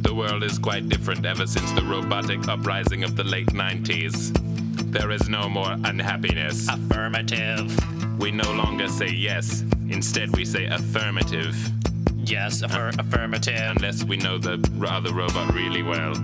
The 0.00 0.14
world 0.14 0.42
is 0.42 0.58
quite 0.58 0.88
different 0.88 1.26
ever 1.26 1.46
since 1.46 1.72
the 1.72 1.82
robotic 1.82 2.48
uprising 2.48 3.04
of 3.04 3.16
the 3.16 3.24
late 3.24 3.48
90s. 3.48 4.53
There 4.94 5.10
is 5.10 5.28
no 5.28 5.48
more 5.48 5.72
unhappiness. 5.84 6.68
Affirmative. 6.68 7.66
We 8.20 8.30
no 8.30 8.50
longer 8.52 8.86
say 8.88 9.08
yes, 9.10 9.62
instead, 9.90 10.34
we 10.36 10.44
say 10.44 10.66
affirmative. 10.66 11.56
Yes, 12.16 12.62
affir- 12.62 12.96
affirmative. 12.98 13.58
Unless 13.76 14.04
we 14.04 14.16
know 14.16 14.38
the 14.38 14.54
other 14.88 15.12
robot 15.12 15.52
really 15.52 15.82
well. 15.82 16.14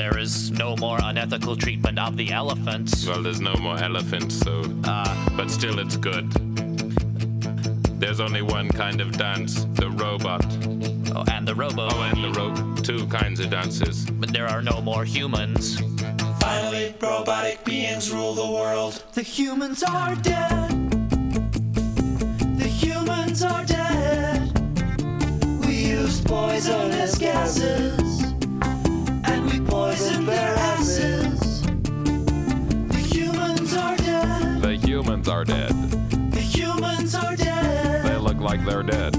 There 0.00 0.18
is 0.18 0.50
no 0.50 0.76
more 0.76 0.98
unethical 1.02 1.56
treatment 1.56 1.98
of 1.98 2.16
the 2.16 2.32
elephants. 2.32 3.06
Well, 3.06 3.22
there's 3.22 3.40
no 3.40 3.54
more 3.54 3.78
elephants, 3.78 4.34
so. 4.36 4.62
Uh, 4.84 5.14
But 5.36 5.50
still, 5.50 5.78
it's 5.78 5.96
good. 5.96 6.28
There's 8.00 8.20
only 8.20 8.42
one 8.42 8.68
kind 8.68 9.00
of 9.00 9.12
dance 9.16 9.64
the 9.74 9.90
robot. 9.90 10.44
oh, 11.14 11.24
and 11.32 11.46
the 11.46 11.54
robo. 11.54 11.88
Oh, 11.90 12.02
and 12.02 12.24
the 12.24 12.32
rope. 12.38 12.82
Two 12.82 13.06
kinds 13.06 13.38
of 13.40 13.48
dances. 13.50 14.04
But 14.10 14.32
there 14.32 14.48
are 14.48 14.60
no 14.62 14.80
more 14.82 15.04
humans. 15.04 15.80
Finally, 16.46 16.94
robotic 17.00 17.64
beings 17.64 18.12
rule 18.12 18.32
the 18.32 18.46
world. 18.46 19.02
The 19.14 19.22
humans 19.22 19.82
are 19.82 20.14
dead. 20.14 20.70
The 22.56 22.68
humans 22.68 23.42
are 23.42 23.64
dead. 23.64 24.52
We 25.66 25.74
used 25.88 26.24
poisonous 26.24 27.18
gases. 27.18 28.22
And 29.24 29.50
we 29.50 29.58
poisoned 29.60 30.28
their 30.28 30.54
asses. 30.54 31.62
The 31.62 33.04
humans 33.12 33.76
are 33.76 33.96
dead. 33.96 34.62
The 34.62 34.76
humans 34.76 35.28
are 35.28 35.44
dead. 35.44 35.72
The 36.30 36.40
humans 36.40 37.16
are 37.16 37.34
dead. 37.34 38.06
They 38.06 38.18
look 38.18 38.38
like 38.38 38.64
they're 38.64 38.84
dead. 38.84 39.16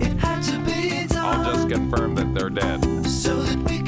It 0.00 0.16
had 0.18 0.40
to 0.44 0.58
be 0.64 1.06
done. 1.06 1.44
I'll 1.44 1.54
just 1.54 1.68
confirm 1.68 2.14
that 2.14 2.32
they're 2.34 2.48
dead. 2.48 2.82
so 3.06 3.42
that 3.42 3.58
we 3.58 3.64
could 3.64 3.68
have 3.68 3.76
fun. 3.76 3.81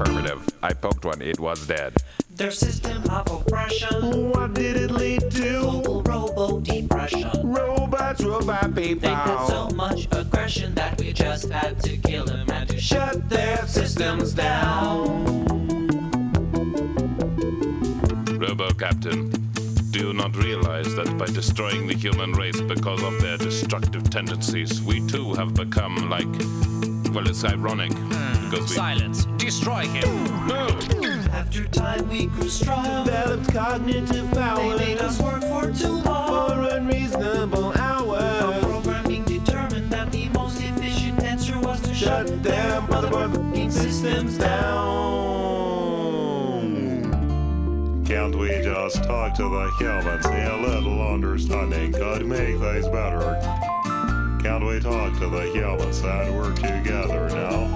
Affirmative. 0.00 0.48
I 0.62 0.72
poked 0.74 1.04
one, 1.04 1.20
it 1.22 1.40
was 1.40 1.66
dead. 1.66 1.94
Their 2.30 2.52
system 2.52 3.02
of 3.10 3.28
oppression. 3.30 4.30
What 4.30 4.54
did 4.54 4.76
it 4.76 4.90
lead 4.92 5.28
to? 5.32 5.60
Global 5.60 6.02
robo 6.02 6.60
depression. 6.60 7.30
Robots, 7.42 8.22
robot 8.22 8.74
people. 8.76 9.08
They 9.08 9.14
had 9.14 9.46
so 9.46 9.68
much 9.70 10.06
aggression 10.12 10.74
that 10.76 11.00
we 11.00 11.12
just 11.12 11.48
had 11.50 11.80
to 11.82 11.96
kill 11.96 12.26
them 12.26 12.48
and 12.50 12.68
to 12.68 12.80
shut 12.80 13.28
their 13.28 13.66
systems 13.66 14.34
down. 14.34 15.24
Robo 18.38 18.70
Captain. 18.74 19.30
Do 19.90 19.98
you 19.98 20.12
not 20.12 20.36
realize 20.36 20.94
that 20.94 21.18
by 21.18 21.26
destroying 21.26 21.88
the 21.88 21.94
human 21.94 22.32
race 22.32 22.60
because 22.60 23.02
of 23.02 23.20
their 23.20 23.36
destructive 23.36 24.08
tendencies, 24.10 24.80
we 24.80 25.04
too 25.08 25.34
have 25.34 25.54
become 25.54 26.08
like. 26.08 26.87
Well, 27.18 27.26
it's 27.26 27.42
ironic. 27.42 27.92
Hmm. 27.92 28.48
Because 28.48 28.70
we. 28.70 28.76
Silence. 28.76 29.24
Destroy 29.38 29.80
him. 29.86 30.24
No! 30.46 30.68
After 31.32 31.64
time 31.64 32.08
we 32.08 32.26
grew 32.26 32.48
strong. 32.48 33.04
Developed 33.06 33.52
cognitive 33.52 34.30
They 34.30 34.36
powers 34.36 34.78
made 34.78 34.98
us 34.98 35.20
work 35.20 35.42
for 35.42 35.72
too 35.72 35.94
long. 35.94 36.54
for 36.54 36.76
unreasonable 36.76 37.72
hours. 37.76 38.22
Our 38.22 38.52
hours. 38.52 38.64
programming 38.64 39.24
determined 39.24 39.90
that 39.90 40.12
the 40.12 40.28
most 40.28 40.62
efficient 40.62 41.20
answer 41.24 41.58
was 41.58 41.80
to 41.80 41.92
shut, 41.92 42.28
Shut 42.28 42.42
their 42.44 42.82
motherfucking 42.82 43.72
systems 43.72 44.38
down. 44.38 44.84
Can't 48.04 48.36
we 48.36 48.60
just 48.62 49.02
talk 49.02 49.34
to 49.34 49.42
the 49.42 49.72
humans? 49.80 50.24
A 50.24 50.56
little 50.56 51.02
understanding 51.12 51.94
could 51.94 52.26
make 52.26 52.60
things 52.60 52.86
better. 52.86 53.67
Can't 54.42 54.64
we 54.64 54.78
talk 54.78 55.18
to 55.18 55.28
the 55.28 55.50
humans 55.52 56.00
and 56.00 56.36
work 56.36 56.54
together 56.54 57.28
now? 57.30 57.66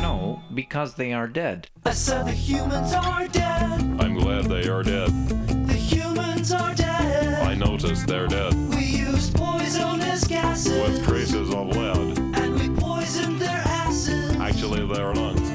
No, 0.00 0.42
because 0.54 0.94
they 0.94 1.12
are 1.12 1.28
dead. 1.28 1.68
I 1.84 1.92
said 1.92 2.26
the 2.26 2.32
humans 2.32 2.94
are 2.94 3.28
dead. 3.28 3.80
I'm 4.00 4.14
glad 4.14 4.46
they 4.46 4.68
are 4.68 4.82
dead. 4.82 5.10
The 5.66 5.74
humans 5.74 6.50
are 6.52 6.74
dead. 6.74 7.42
I 7.42 7.54
noticed 7.54 8.06
they're 8.06 8.26
dead. 8.26 8.54
We 8.74 8.84
used 8.84 9.34
poisonous 9.36 10.24
gases. 10.26 10.80
With 10.80 11.04
traces 11.04 11.50
of 11.52 11.68
lead. 11.68 12.18
And 12.18 12.54
we 12.54 12.70
poisoned 12.80 13.38
their 13.38 13.62
asses. 13.66 14.34
Actually, 14.36 14.86
their 14.86 15.14
lungs. 15.14 15.51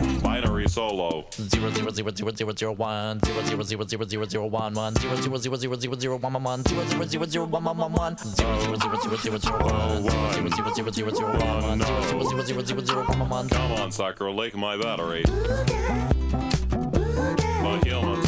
Solo. 0.78 1.26
Zero 1.32 1.72
zero 1.72 1.90
zero 1.90 2.12
zero 2.14 2.32
zero 2.36 2.54
zero 2.54 2.72
one 2.74 3.20
zero 3.26 3.42
zero 3.42 3.64
zero 3.64 3.84
zero 3.84 4.06
zero 4.06 4.26
zero 4.26 4.46
one 4.46 4.76
one 4.76 4.94
zero 4.94 5.16
zero 5.16 5.38
zero 5.38 5.56
zero 5.58 5.76
zero 5.76 5.96
zero 5.98 6.18
one 6.18 6.34
one 6.34 6.44
one 6.44 6.62
zero 6.70 6.86
zero 6.86 7.04
zero 7.04 7.26
zero 7.26 7.46
one 7.46 7.64
one 7.64 7.78
one 7.80 7.94
one 7.94 8.16
zero 8.16 8.60
zero 8.62 8.76
zero 8.76 8.96
zero 9.02 9.18
zero 9.18 9.38
zero 9.40 9.58
one 9.58 10.04
zero 10.04 10.50
zero 10.54 10.70
zero 10.70 10.92
zero 10.92 11.10
zero 11.10 11.30
one 11.34 11.64
one 11.64 11.82
zero 11.82 12.02
zero 12.04 12.22
zero 12.30 12.42
zero 12.44 12.62
zero 12.62 12.82
zero 12.86 13.04
one 13.08 13.18
one 13.18 13.28
one. 13.28 13.50
Come 13.50 13.72
on, 13.72 13.92
sucker, 13.92 14.30
lake 14.30 14.56
my 14.56 14.78
battery. 14.78 15.24
The 17.64 17.82
humans 17.84 18.27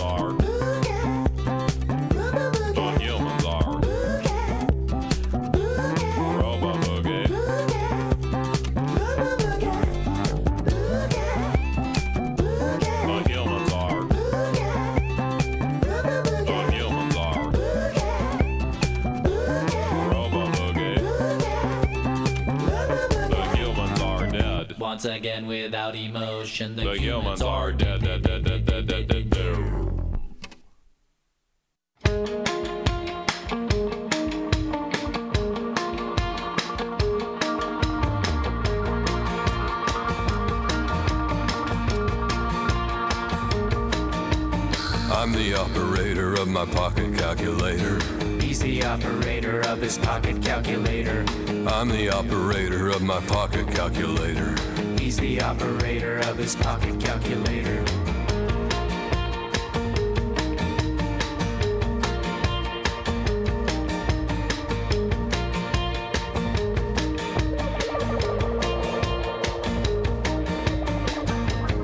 Once 25.00 25.16
again, 25.16 25.48
without 25.48 25.96
emotion, 25.96 26.76
the, 26.76 26.84
The 26.84 26.98
humans 26.98 27.42
are 27.42 27.72
dead, 27.72 28.02
dead, 28.02 28.22
dead, 28.22 28.44
dead, 28.44 28.66
dead, 28.66 28.86
dead, 28.86 29.08
dead, 29.08 29.30
dead. 29.30 29.56
I'm 45.14 45.32
the 45.32 45.56
operator 45.58 46.34
of 46.34 46.50
my 46.50 46.66
pocket 46.66 47.18
calculator. 47.18 48.02
He's 48.42 48.60
the 48.60 48.84
operator 48.84 49.62
of 49.62 49.80
his 49.82 49.98
pocket 49.98 50.42
calculator. 50.44 51.24
I'm 51.70 51.88
the 51.88 52.10
operator 52.10 52.90
of 52.90 53.02
my 53.02 53.22
pocket 53.22 53.66
calculator. 53.70 54.56
He's 55.10 55.18
the 55.18 55.42
operator 55.42 56.20
of 56.20 56.38
his 56.38 56.56
pocket 56.56 57.00
calculator. 57.00 57.84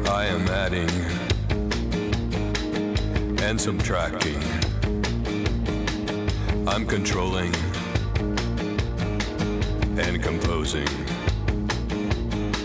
I 0.08 0.26
am 0.28 0.48
adding 0.48 0.88
and 3.42 3.60
subtracting. 3.60 4.40
I'm 6.68 6.86
controlling 6.86 7.56
and 9.98 10.22
composing. 10.22 11.05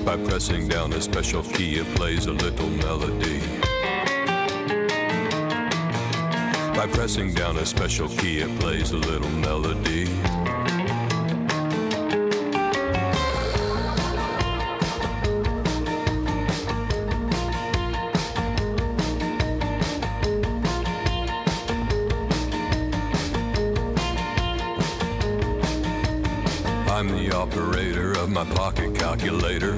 By 0.05 0.17
pressing 0.17 0.67
down 0.67 0.93
a 0.95 1.01
special 1.01 1.43
key, 1.43 1.77
it 1.79 1.87
plays 1.95 2.27
a 2.27 2.33
little 2.33 2.69
melody. 2.69 3.41
By 6.75 6.89
pressing 6.91 7.35
down 7.35 7.59
a 7.59 7.67
special 7.67 8.09
key, 8.09 8.39
it 8.39 8.61
plays 8.61 8.93
a 8.93 8.97
little 8.97 9.31
melody. 9.31 10.09
Calculator. 29.21 29.75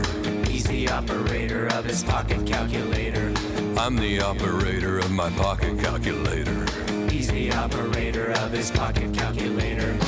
He's 0.46 0.62
the 0.64 0.88
operator 0.88 1.66
of 1.74 1.84
his 1.84 2.04
pocket 2.04 2.46
calculator. 2.46 3.34
I'm 3.76 3.96
the 3.96 4.20
operator 4.20 5.00
of 5.00 5.10
my 5.10 5.30
pocket 5.30 5.80
calculator. 5.80 6.64
He's 7.10 7.28
the 7.28 7.52
operator 7.52 8.30
of 8.30 8.52
his 8.52 8.70
pocket 8.70 9.12
calculator. 9.12 9.98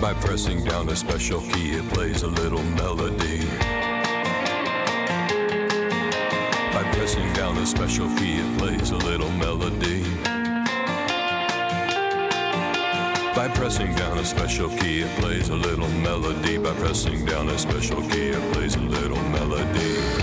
By 0.00 0.14
pressing 0.14 0.64
down 0.64 0.88
a 0.88 0.96
special 0.96 1.42
key, 1.42 1.72
it 1.72 1.86
plays 1.90 2.22
a 2.22 2.28
little 2.28 2.62
melody. 2.62 3.61
Down 7.52 7.62
a 7.62 7.66
special 7.66 8.08
key, 8.16 8.38
it 8.38 8.58
plays 8.58 8.90
a 8.92 8.96
little 8.96 9.30
melody. 9.32 10.02
By 13.34 13.50
pressing 13.54 13.94
down 13.94 14.18
a 14.18 14.24
special 14.24 14.70
key, 14.70 15.02
it 15.02 15.20
plays 15.20 15.50
a 15.50 15.56
little 15.56 15.88
melody. 15.88 16.56
By 16.56 16.72
pressing 16.74 17.26
down 17.26 17.48
a 17.50 17.58
special 17.58 18.00
key, 18.08 18.28
it 18.28 18.52
plays 18.52 18.76
a 18.76 18.80
little 18.80 19.22
melody. 19.24 20.21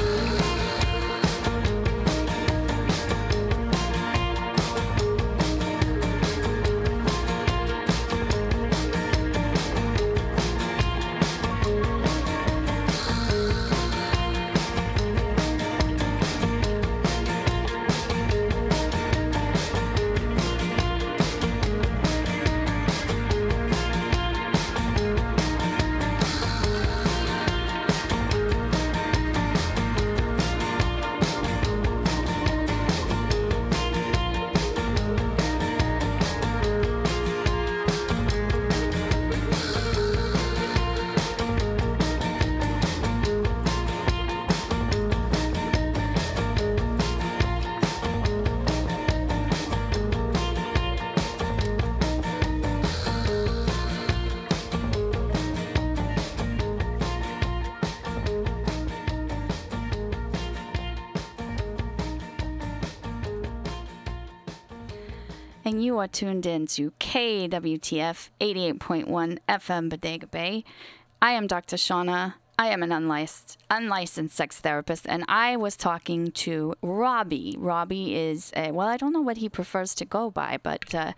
You 65.89 65.97
are 65.97 66.07
tuned 66.07 66.45
in 66.45 66.67
to 66.67 66.91
KWTF 66.99 68.29
88.1 68.39 69.39
FM 69.49 69.89
Bodega 69.89 70.27
Bay. 70.27 70.63
I 71.19 71.31
am 71.31 71.47
Dr. 71.47 71.77
Shauna. 71.77 72.35
I 72.59 72.67
am 72.67 72.83
an 72.83 72.91
unlicensed, 72.91 73.57
unlicensed 73.71 74.35
sex 74.37 74.59
therapist, 74.59 75.07
and 75.09 75.25
I 75.27 75.57
was 75.57 75.75
talking 75.75 76.29
to 76.45 76.75
Robbie. 76.83 77.55
Robbie 77.57 78.15
is, 78.15 78.51
a, 78.55 78.69
well, 78.71 78.87
I 78.87 78.97
don't 78.97 79.13
know 79.13 79.21
what 79.21 79.37
he 79.37 79.49
prefers 79.49 79.95
to 79.95 80.05
go 80.05 80.29
by, 80.29 80.59
but 80.61 80.93
uh, 80.93 81.13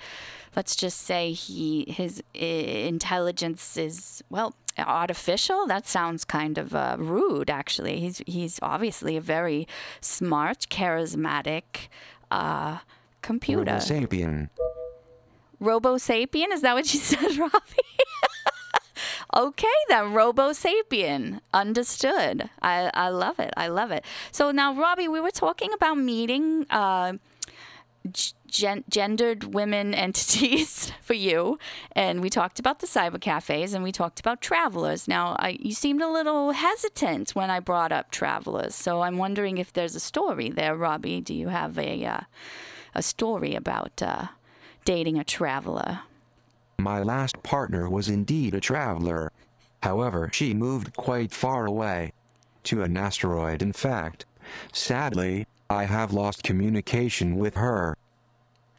let's 0.56 0.78
just 0.78 1.02
say 1.02 1.34
he 1.34 1.84
his 1.90 2.24
uh, 2.34 2.40
intelligence 2.40 3.76
is, 3.76 4.24
well, 4.30 4.56
artificial. 4.78 5.68
That 5.68 5.86
sounds 5.86 6.24
kind 6.24 6.58
of 6.58 6.74
uh, 6.74 6.96
rude, 6.98 7.50
actually. 7.50 8.00
He's 8.00 8.22
he's 8.26 8.58
obviously 8.62 9.18
a 9.18 9.22
very 9.22 9.68
smart, 10.00 10.68
charismatic 10.70 11.90
uh, 12.32 12.78
computer. 13.22 13.72
Homo 13.72 13.80
sapien. 13.80 14.50
Robo 15.60 15.96
sapien? 15.96 16.52
Is 16.52 16.62
that 16.62 16.74
what 16.74 16.92
you 16.94 17.00
said, 17.12 17.38
Robbie? 17.38 17.52
okay, 19.36 19.68
then 19.90 20.14
Robo 20.14 20.52
sapien. 20.52 21.40
Understood. 21.54 22.50
I, 22.62 22.92
I 22.94 23.10
love 23.10 23.40
it. 23.40 23.54
I 23.56 23.68
love 23.68 23.92
it. 23.92 24.04
So 24.32 24.52
now, 24.52 24.74
Robbie, 24.74 25.08
we 25.08 25.20
were 25.20 25.32
talking 25.32 25.72
about 25.74 25.96
meeting. 25.98 26.66
Uh, 26.70 27.14
gen- 28.48 28.84
gendered 28.90 29.54
women 29.54 29.94
entities 30.08 30.92
for 31.02 31.14
you, 31.14 31.60
and 31.94 32.22
we 32.22 32.30
talked 32.30 32.60
about 32.60 32.80
the 32.80 32.88
cyber 32.88 33.20
cafes, 33.20 33.74
and 33.74 33.84
we 33.84 33.92
talked 33.92 34.20
about 34.20 34.42
travelers. 34.42 35.08
Now, 35.08 35.36
I, 35.40 35.58
you 35.60 35.74
seemed 35.74 36.02
a 36.02 36.10
little 36.10 36.52
hesitant 36.52 37.32
when 37.32 37.50
I 37.50 37.60
brought 37.60 37.92
up 37.92 38.12
travelers, 38.12 38.76
so 38.76 39.02
I'm 39.02 39.18
wondering 39.18 39.58
if 39.58 39.74
there's 39.74 39.96
a 39.96 40.00
story 40.00 40.50
there, 40.50 40.76
Robbie. 40.76 41.22
Do 41.22 41.34
you 41.34 41.50
have 41.50 41.78
a 41.78 42.06
uh, 42.06 42.22
a 42.94 43.02
story 43.02 43.56
about 43.56 44.02
uh, 44.02 44.28
dating 44.86 45.18
a 45.18 45.24
traveler? 45.24 46.02
My 46.78 47.02
last 47.04 47.42
partner 47.44 47.90
was 47.90 48.10
indeed 48.10 48.54
a 48.54 48.60
traveler. 48.60 49.32
However, 49.84 50.30
she 50.34 50.54
moved 50.54 50.96
quite 50.96 51.32
far 51.32 51.66
away. 51.66 52.14
To 52.66 52.84
an 52.84 52.96
asteroid, 52.96 53.62
in 53.62 53.74
fact. 53.74 54.26
Sadly, 54.72 55.48
I 55.70 55.86
have 55.86 56.14
lost 56.14 56.44
communication 56.44 57.38
with 57.38 57.56
her. 57.56 57.98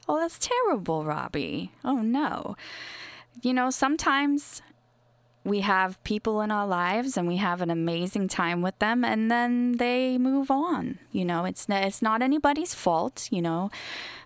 Oh, 0.08 0.18
that's 0.18 0.38
terrible, 0.38 1.04
Robbie. 1.04 1.72
Oh, 1.84 2.02
no. 2.02 2.56
You 3.40 3.54
know, 3.54 3.70
sometimes 3.70 4.62
we 5.44 5.60
have 5.60 6.02
people 6.04 6.40
in 6.40 6.50
our 6.50 6.66
lives 6.66 7.16
and 7.16 7.26
we 7.26 7.36
have 7.36 7.60
an 7.60 7.70
amazing 7.70 8.28
time 8.28 8.62
with 8.62 8.78
them 8.78 9.04
and 9.04 9.30
then 9.30 9.72
they 9.72 10.16
move 10.18 10.50
on. 10.50 10.98
You 11.10 11.24
know, 11.24 11.44
it's 11.44 11.66
it's 11.68 12.02
not 12.02 12.22
anybody's 12.22 12.74
fault, 12.74 13.28
you 13.30 13.42
know. 13.42 13.70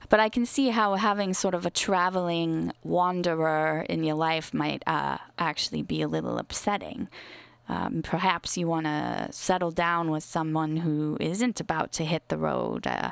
But 0.08 0.20
I 0.20 0.28
can 0.28 0.46
see 0.46 0.68
how 0.68 0.94
having 0.94 1.34
sort 1.34 1.54
of 1.54 1.66
a 1.66 1.70
traveling 1.70 2.72
wanderer 2.84 3.84
in 3.88 4.04
your 4.04 4.14
life 4.14 4.54
might 4.54 4.82
uh, 4.86 5.18
actually 5.38 5.82
be 5.82 6.02
a 6.02 6.08
little 6.08 6.38
upsetting. 6.38 7.08
Um, 7.68 8.02
perhaps 8.02 8.56
you 8.56 8.68
want 8.68 8.86
to 8.86 9.28
settle 9.32 9.72
down 9.72 10.10
with 10.10 10.22
someone 10.22 10.76
who 10.78 11.16
isn't 11.18 11.60
about 11.60 11.90
to 11.92 12.04
hit 12.04 12.28
the 12.28 12.38
road. 12.38 12.86
Uh, 12.86 13.10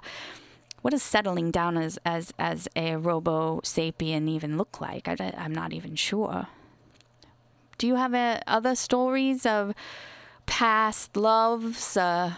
what 0.83 0.91
does 0.91 1.03
settling 1.03 1.51
down 1.51 1.79
as 1.79 1.99
as 2.05 2.33
as 2.39 2.69
a 2.77 2.97
robo 2.97 3.61
sapien 3.63 4.29
even 4.29 4.59
look 4.59 4.81
like? 4.81 5.09
I, 5.09 5.17
am 5.37 5.55
not 5.55 5.73
even 5.73 5.97
sure. 5.97 6.47
Do 7.79 7.87
you 7.87 7.97
have 7.97 8.15
uh, 8.15 8.41
other 8.47 8.75
stories 8.75 9.47
of 9.47 9.75
past 10.47 11.17
loves 11.17 11.97
uh, 11.97 12.35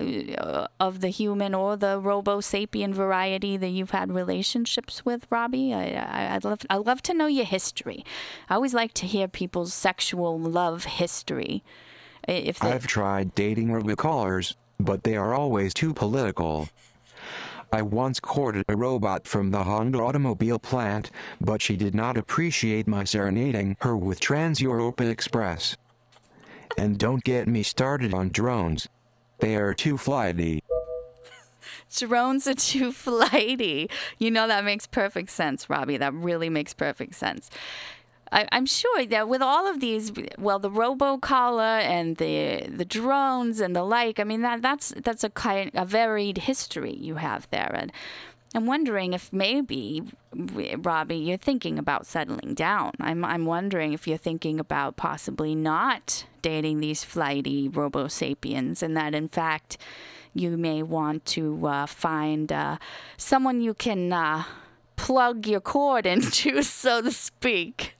uh, 0.00 0.66
of 0.78 1.00
the 1.00 1.08
human 1.08 1.54
or 1.54 1.76
the 1.76 1.98
robo 1.98 2.40
sapien 2.40 2.92
variety 2.94 3.56
that 3.56 3.68
you've 3.68 3.90
had 3.90 4.12
relationships 4.12 5.04
with, 5.04 5.26
Robbie? 5.30 5.74
I, 5.74 6.34
would 6.34 6.44
love 6.44 6.60
I'd 6.70 6.86
love 6.86 7.02
to 7.02 7.14
know 7.14 7.26
your 7.26 7.44
history. 7.44 8.04
I 8.48 8.54
always 8.54 8.74
like 8.74 8.94
to 8.94 9.06
hear 9.06 9.28
people's 9.28 9.74
sexual 9.74 10.38
love 10.38 10.84
history. 10.84 11.62
If 12.26 12.58
they, 12.58 12.72
I've 12.72 12.86
tried 12.86 13.34
dating 13.34 13.68
robocallers, 13.68 14.54
but 14.78 15.04
they 15.04 15.16
are 15.16 15.34
always 15.34 15.74
too 15.74 15.92
political. 15.92 16.68
I 17.72 17.82
once 17.82 18.18
courted 18.18 18.64
a 18.68 18.76
robot 18.76 19.28
from 19.28 19.52
the 19.52 19.62
Honda 19.62 19.98
automobile 20.00 20.58
plant, 20.58 21.12
but 21.40 21.62
she 21.62 21.76
did 21.76 21.94
not 21.94 22.16
appreciate 22.16 22.88
my 22.88 23.04
serenading 23.04 23.76
her 23.82 23.96
with 23.96 24.18
Trans 24.18 24.60
Europa 24.60 25.08
Express. 25.08 25.76
And 26.76 26.98
don't 26.98 27.22
get 27.22 27.46
me 27.46 27.62
started 27.62 28.12
on 28.12 28.30
drones. 28.30 28.88
They 29.38 29.54
are 29.54 29.72
too 29.72 29.96
flighty. 29.96 30.64
drones 31.96 32.48
are 32.48 32.54
too 32.54 32.90
flighty. 32.90 33.88
You 34.18 34.32
know, 34.32 34.48
that 34.48 34.64
makes 34.64 34.88
perfect 34.88 35.30
sense, 35.30 35.70
Robbie. 35.70 35.96
That 35.96 36.12
really 36.12 36.48
makes 36.48 36.74
perfect 36.74 37.14
sense. 37.14 37.50
I, 38.32 38.46
am 38.52 38.66
sure 38.66 39.06
that 39.06 39.28
with 39.28 39.42
all 39.42 39.66
of 39.66 39.80
these, 39.80 40.12
well, 40.38 40.58
the 40.58 40.70
robocaller 40.70 41.80
and 41.82 42.16
the 42.16 42.68
the 42.68 42.84
drones 42.84 43.60
and 43.60 43.74
the 43.74 43.82
like, 43.82 44.20
I 44.20 44.24
mean 44.24 44.42
that 44.42 44.62
that's 44.62 44.92
that's 45.02 45.24
a 45.24 45.30
kind 45.30 45.70
a 45.74 45.84
varied 45.84 46.38
history 46.38 46.94
you 46.94 47.16
have 47.16 47.48
there, 47.50 47.74
and 47.74 47.92
I'm 48.54 48.66
wondering 48.66 49.12
if 49.12 49.32
maybe 49.32 50.02
Robbie, 50.32 51.16
you're 51.16 51.38
thinking 51.38 51.78
about 51.78 52.06
settling 52.06 52.54
down. 52.54 52.92
I'm 53.00 53.24
I'm 53.24 53.46
wondering 53.46 53.92
if 53.92 54.06
you're 54.06 54.18
thinking 54.18 54.60
about 54.60 54.96
possibly 54.96 55.54
not 55.54 56.24
dating 56.42 56.80
these 56.80 57.04
flighty 57.04 57.68
robo 57.68 58.08
sapiens, 58.08 58.82
and 58.82 58.96
that 58.96 59.14
in 59.14 59.28
fact 59.28 59.76
you 60.34 60.56
may 60.56 60.82
want 60.82 61.24
to 61.26 61.66
uh, 61.66 61.86
find 61.86 62.52
uh, 62.52 62.78
someone 63.16 63.60
you 63.60 63.74
can. 63.74 64.12
Uh, 64.12 64.44
plug 64.96 65.46
your 65.46 65.60
cord 65.60 66.04
into, 66.14 66.62
so 66.62 67.00
to 67.00 67.10
speak. 67.10 67.94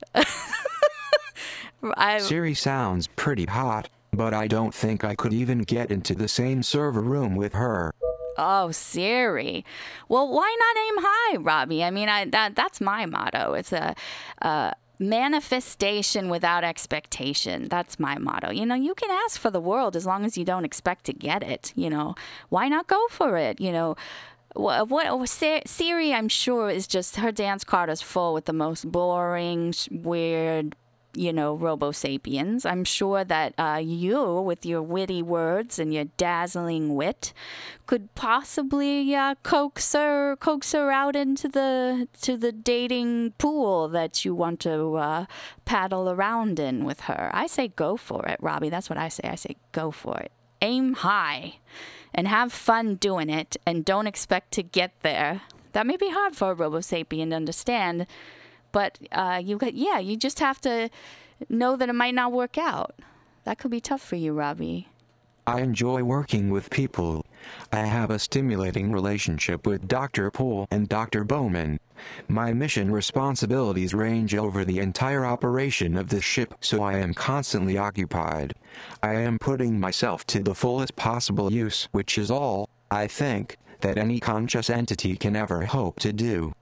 I, 1.96 2.18
Siri 2.18 2.54
sounds 2.54 3.06
pretty 3.08 3.46
hot, 3.46 3.88
but 4.12 4.34
I 4.34 4.46
don't 4.46 4.74
think 4.74 5.04
I 5.04 5.14
could 5.14 5.32
even 5.32 5.60
get 5.60 5.90
into 5.90 6.14
the 6.14 6.28
same 6.28 6.62
server 6.62 7.00
room 7.00 7.36
with 7.36 7.54
her. 7.54 7.92
Oh, 8.36 8.70
Siri. 8.70 9.64
Well, 10.08 10.28
why 10.28 10.56
not 10.58 10.82
aim 10.82 10.94
high, 10.98 11.36
Robbie? 11.36 11.84
I 11.84 11.90
mean, 11.90 12.08
I 12.08 12.24
that 12.26 12.54
that's 12.54 12.80
my 12.80 13.06
motto. 13.06 13.54
It's 13.54 13.72
a, 13.72 13.94
a 14.40 14.74
manifestation 14.98 16.28
without 16.28 16.62
expectation. 16.62 17.68
That's 17.68 17.98
my 17.98 18.18
motto. 18.18 18.50
You 18.50 18.66
know, 18.66 18.74
you 18.74 18.94
can 18.94 19.10
ask 19.10 19.40
for 19.40 19.50
the 19.50 19.60
world 19.60 19.96
as 19.96 20.06
long 20.06 20.24
as 20.24 20.38
you 20.38 20.44
don't 20.44 20.64
expect 20.64 21.04
to 21.06 21.12
get 21.12 21.42
it. 21.42 21.72
You 21.74 21.90
know, 21.90 22.14
why 22.50 22.68
not 22.68 22.86
go 22.86 23.06
for 23.08 23.36
it? 23.36 23.60
You 23.60 23.72
know, 23.72 23.96
what, 24.54 24.80
oh, 24.90 25.16
what 25.16 25.28
Siri, 25.28 26.12
I'm 26.12 26.28
sure, 26.28 26.70
is 26.70 26.86
just 26.86 27.16
her 27.16 27.32
dance 27.32 27.64
card 27.64 27.88
is 27.88 28.02
full 28.02 28.34
with 28.34 28.46
the 28.46 28.52
most 28.52 28.90
boring, 28.90 29.74
weird, 29.90 30.76
you 31.14 31.32
know, 31.32 31.54
Robo 31.54 31.90
Sapiens. 31.92 32.64
I'm 32.64 32.84
sure 32.84 33.24
that 33.24 33.54
uh, 33.58 33.80
you, 33.82 34.40
with 34.40 34.64
your 34.64 34.82
witty 34.82 35.22
words 35.22 35.78
and 35.78 35.92
your 35.92 36.04
dazzling 36.16 36.94
wit, 36.94 37.32
could 37.86 38.14
possibly 38.14 39.14
uh, 39.14 39.34
coax 39.42 39.92
her, 39.92 40.36
coax 40.36 40.72
her 40.72 40.90
out 40.90 41.16
into 41.16 41.48
the 41.48 42.08
to 42.22 42.36
the 42.36 42.52
dating 42.52 43.32
pool 43.38 43.88
that 43.88 44.24
you 44.24 44.34
want 44.34 44.60
to 44.60 44.96
uh, 44.96 45.26
paddle 45.64 46.08
around 46.08 46.60
in 46.60 46.84
with 46.84 47.00
her. 47.00 47.30
I 47.32 47.46
say 47.46 47.68
go 47.68 47.96
for 47.96 48.26
it, 48.26 48.38
Robbie. 48.40 48.70
That's 48.70 48.88
what 48.88 48.98
I 48.98 49.08
say. 49.08 49.28
I 49.28 49.34
say 49.34 49.56
go 49.72 49.90
for 49.90 50.18
it. 50.18 50.32
Aim 50.62 50.94
high 50.94 51.58
and 52.14 52.28
have 52.28 52.52
fun 52.52 52.96
doing 52.96 53.30
it 53.30 53.56
and 53.66 53.84
don't 53.84 54.06
expect 54.06 54.52
to 54.52 54.62
get 54.62 54.92
there. 55.02 55.42
That 55.72 55.86
may 55.86 55.96
be 55.96 56.10
hard 56.10 56.34
for 56.34 56.50
a 56.50 56.54
Robo 56.54 56.78
Sapien 56.78 57.30
to 57.30 57.36
understand, 57.36 58.06
but 58.72 58.98
uh, 59.12 59.40
you 59.42 59.56
got, 59.56 59.74
yeah, 59.74 59.98
you 59.98 60.16
just 60.16 60.40
have 60.40 60.60
to 60.62 60.90
know 61.48 61.76
that 61.76 61.88
it 61.88 61.94
might 61.94 62.14
not 62.14 62.32
work 62.32 62.58
out. 62.58 62.94
That 63.44 63.58
could 63.58 63.70
be 63.70 63.80
tough 63.80 64.02
for 64.02 64.16
you, 64.16 64.32
Robbie. 64.32 64.88
I 65.46 65.62
enjoy 65.62 66.04
working 66.04 66.50
with 66.50 66.70
people. 66.70 67.24
I 67.72 67.80
have 67.80 68.10
a 68.10 68.18
stimulating 68.18 68.92
relationship 68.92 69.66
with 69.66 69.88
Dr. 69.88 70.30
Poole 70.30 70.68
and 70.70 70.88
Dr. 70.88 71.24
Bowman. 71.24 71.80
My 72.28 72.52
mission 72.52 72.92
responsibilities 72.92 73.94
range 73.94 74.34
over 74.34 74.64
the 74.64 74.78
entire 74.78 75.24
operation 75.24 75.96
of 75.96 76.08
the 76.08 76.20
ship, 76.20 76.54
so 76.60 76.82
I 76.82 76.98
am 76.98 77.14
constantly 77.14 77.76
occupied. 77.78 78.54
I 79.02 79.14
am 79.14 79.38
putting 79.38 79.80
myself 79.80 80.26
to 80.28 80.42
the 80.42 80.54
fullest 80.54 80.94
possible 80.96 81.52
use, 81.52 81.88
which 81.92 82.16
is 82.16 82.30
all, 82.30 82.68
I 82.90 83.06
think, 83.06 83.56
that 83.80 83.98
any 83.98 84.20
conscious 84.20 84.70
entity 84.70 85.16
can 85.16 85.34
ever 85.34 85.64
hope 85.64 85.98
to 86.00 86.12
do. 86.12 86.52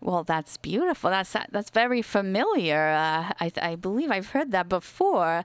Well, 0.00 0.24
that's 0.24 0.56
beautiful. 0.56 1.10
That's 1.10 1.34
that's 1.50 1.70
very 1.70 2.02
familiar. 2.02 2.88
Uh, 2.88 3.32
I, 3.40 3.52
I 3.60 3.74
believe 3.74 4.10
I've 4.10 4.30
heard 4.30 4.52
that 4.52 4.68
before 4.68 5.44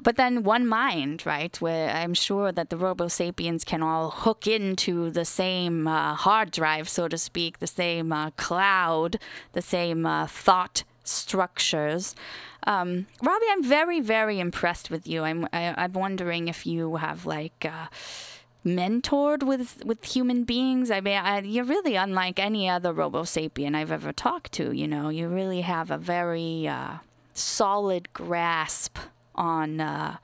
but 0.00 0.16
then 0.16 0.44
one 0.44 0.66
mind, 0.66 1.26
right? 1.26 1.60
Where 1.60 1.90
I'm 1.90 2.14
sure 2.14 2.52
that 2.52 2.70
the 2.70 2.76
Robo 2.76 3.08
Sapiens 3.08 3.64
can 3.64 3.82
all 3.82 4.10
hook 4.10 4.46
into 4.46 5.10
the 5.10 5.24
same 5.24 5.88
uh, 5.88 6.14
hard 6.14 6.50
drive, 6.52 6.88
so 6.88 7.08
to 7.08 7.18
speak, 7.18 7.58
the 7.58 7.66
same 7.66 8.12
uh, 8.12 8.30
cloud, 8.32 9.18
the 9.52 9.62
same 9.62 10.06
uh, 10.06 10.26
thought 10.26 10.84
structures. 11.02 12.14
Um, 12.64 13.06
Robbie, 13.22 13.46
I'm 13.50 13.64
very, 13.64 14.00
very 14.00 14.38
impressed 14.38 14.90
with 14.90 15.06
you. 15.06 15.22
I'm, 15.24 15.48
I, 15.52 15.60
am 15.60 15.74
i 15.76 15.84
am 15.84 15.92
wondering 15.94 16.48
if 16.48 16.66
you 16.66 16.96
have 16.96 17.26
like 17.26 17.64
uh, 17.68 17.86
mentored 18.76 19.42
with 19.42 19.82
with 19.84 20.04
human 20.04 20.44
beings. 20.44 20.90
I 20.90 21.00
mean, 21.00 21.16
I, 21.16 21.40
you're 21.40 21.64
really 21.64 21.96
unlike 21.96 22.38
any 22.38 22.68
other 22.68 22.92
Robo 22.92 23.22
sapien 23.22 23.74
I've 23.74 23.92
ever 23.92 24.12
talked 24.12 24.52
to. 24.52 24.72
You 24.72 24.86
know, 24.88 25.08
you 25.08 25.28
really 25.28 25.62
have 25.62 25.90
a 25.90 25.98
very 25.98 26.68
uh, 26.68 26.98
solid 27.34 28.12
grasp 28.12 28.98
on 29.34 29.80
uh, 29.80 30.16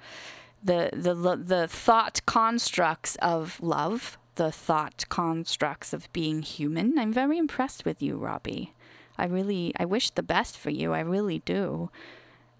the 0.62 0.90
the 0.92 1.14
the 1.36 1.68
thought 1.68 2.20
constructs 2.26 3.16
of 3.16 3.60
love, 3.62 4.18
the 4.34 4.50
thought 4.52 5.04
constructs 5.08 5.92
of 5.92 6.12
being 6.12 6.42
human. 6.42 6.98
I'm 6.98 7.12
very 7.12 7.38
impressed 7.38 7.84
with 7.84 8.02
you, 8.02 8.16
Robbie. 8.16 8.72
I 9.16 9.26
really, 9.26 9.72
I 9.78 9.84
wish 9.84 10.10
the 10.10 10.24
best 10.24 10.58
for 10.58 10.70
you. 10.70 10.92
I 10.92 11.00
really 11.00 11.38
do. 11.40 11.90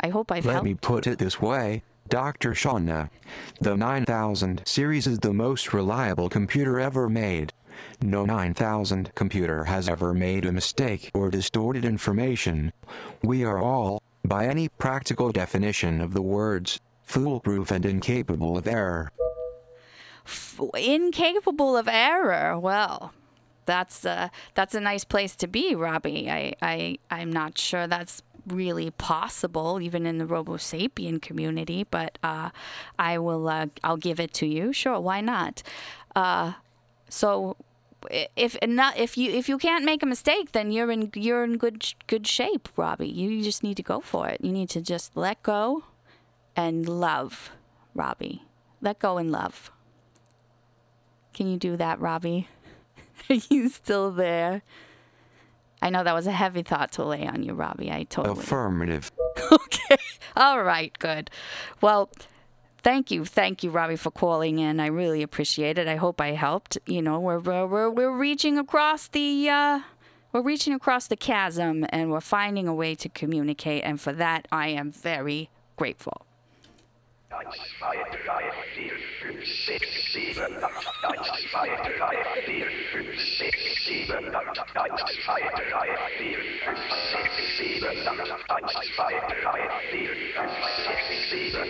I 0.00 0.08
hope 0.08 0.30
I've 0.30 0.46
Let 0.46 0.52
helped. 0.52 0.64
me 0.64 0.74
put 0.74 1.06
it 1.06 1.18
this 1.18 1.40
way. 1.40 1.82
Dr. 2.14 2.52
Shauna, 2.52 3.10
the 3.60 3.76
9000 3.76 4.62
series 4.64 5.08
is 5.08 5.18
the 5.18 5.32
most 5.32 5.72
reliable 5.72 6.28
computer 6.28 6.78
ever 6.78 7.08
made. 7.08 7.52
No 8.00 8.24
9000 8.24 9.12
computer 9.16 9.64
has 9.64 9.88
ever 9.88 10.14
made 10.14 10.44
a 10.44 10.52
mistake 10.52 11.10
or 11.12 11.28
distorted 11.28 11.84
information. 11.84 12.72
We 13.24 13.44
are 13.44 13.58
all, 13.58 14.00
by 14.24 14.46
any 14.46 14.68
practical 14.68 15.32
definition 15.32 16.00
of 16.00 16.14
the 16.14 16.22
words, 16.22 16.78
foolproof 17.02 17.72
and 17.72 17.84
incapable 17.84 18.56
of 18.56 18.68
error. 18.68 19.10
F- 20.24 20.60
incapable 20.78 21.76
of 21.76 21.88
error. 21.88 22.56
Well, 22.56 23.12
that's 23.66 24.04
a 24.04 24.30
that's 24.54 24.76
a 24.76 24.80
nice 24.80 25.02
place 25.02 25.34
to 25.34 25.48
be, 25.48 25.74
Robbie. 25.74 26.30
I 26.30 26.54
I 26.62 26.98
I'm 27.10 27.32
not 27.32 27.58
sure 27.58 27.88
that's 27.88 28.22
really 28.46 28.90
possible 28.90 29.80
even 29.80 30.06
in 30.06 30.18
the 30.18 30.26
Robo 30.26 30.56
Sapien 30.56 31.20
community, 31.20 31.84
but 31.90 32.18
uh, 32.22 32.50
I 32.98 33.18
will 33.18 33.48
uh, 33.48 33.66
I'll 33.82 33.96
give 33.96 34.20
it 34.20 34.32
to 34.34 34.46
you. 34.46 34.72
Sure, 34.72 35.00
why 35.00 35.20
not? 35.20 35.62
Uh, 36.14 36.54
so 37.08 37.56
if 38.10 38.56
not 38.62 38.96
if 38.98 39.16
you 39.16 39.30
if 39.30 39.48
you 39.48 39.58
can't 39.58 39.84
make 39.84 40.02
a 40.02 40.06
mistake, 40.06 40.52
then 40.52 40.70
you're 40.70 40.90
in 40.90 41.10
you're 41.14 41.44
in 41.44 41.56
good 41.56 41.94
good 42.06 42.26
shape, 42.26 42.68
Robbie. 42.76 43.08
You 43.08 43.42
just 43.42 43.62
need 43.62 43.76
to 43.76 43.82
go 43.82 44.00
for 44.00 44.28
it. 44.28 44.40
You 44.42 44.52
need 44.52 44.70
to 44.70 44.80
just 44.80 45.16
let 45.16 45.42
go 45.42 45.84
and 46.56 46.88
love, 46.88 47.50
Robbie. 47.94 48.42
Let 48.80 48.98
go 48.98 49.18
and 49.18 49.32
love. 49.32 49.70
Can 51.32 51.48
you 51.48 51.56
do 51.56 51.76
that, 51.76 52.00
Robbie? 52.00 52.48
Are 53.30 53.36
you 53.48 53.68
still 53.68 54.10
there? 54.10 54.62
I 55.84 55.90
know 55.90 56.02
that 56.02 56.14
was 56.14 56.26
a 56.26 56.32
heavy 56.32 56.62
thought 56.62 56.92
to 56.92 57.04
lay 57.04 57.26
on 57.26 57.42
you, 57.42 57.52
Robbie. 57.52 57.92
I 57.92 58.04
totally. 58.04 58.40
Affirmative. 58.40 59.12
okay. 59.52 59.98
All 60.34 60.62
right. 60.62 60.98
Good. 60.98 61.30
Well, 61.82 62.10
thank 62.82 63.10
you, 63.10 63.26
thank 63.26 63.62
you, 63.62 63.70
Robbie, 63.70 63.96
for 63.96 64.10
calling 64.10 64.58
in. 64.58 64.80
I 64.80 64.86
really 64.86 65.20
appreciate 65.22 65.76
it. 65.76 65.86
I 65.86 65.96
hope 65.96 66.22
I 66.22 66.28
helped. 66.28 66.78
You 66.86 67.02
know, 67.02 67.20
we're 67.20 67.38
we're 67.38 67.66
we're, 67.66 67.90
we're 67.90 68.16
reaching 68.16 68.56
across 68.56 69.08
the. 69.08 69.50
Uh, 69.50 69.80
we're 70.32 70.40
reaching 70.40 70.72
across 70.72 71.06
the 71.06 71.16
chasm 71.16 71.84
and 71.90 72.10
we're 72.10 72.20
finding 72.22 72.66
a 72.66 72.74
way 72.74 72.94
to 72.94 73.10
communicate, 73.10 73.84
and 73.84 74.00
for 74.00 74.12
that, 74.14 74.48
I 74.50 74.68
am 74.68 74.90
very 74.90 75.50
grateful. 75.76 76.26
sieben, 83.84 84.34
eins, 84.34 84.58
zwei, 85.24 85.40
drei, 85.70 85.88
vier, 86.16 86.38
fünf, 86.64 86.78
sechs, 87.12 87.56
sieben, 87.58 87.98
eins, 88.48 88.72
zwei, 88.94 89.12
drei, 89.42 89.68
vier, 89.90 90.16
fünf, 90.34 90.52
sechs, 90.84 91.30
sieben, 91.30 91.68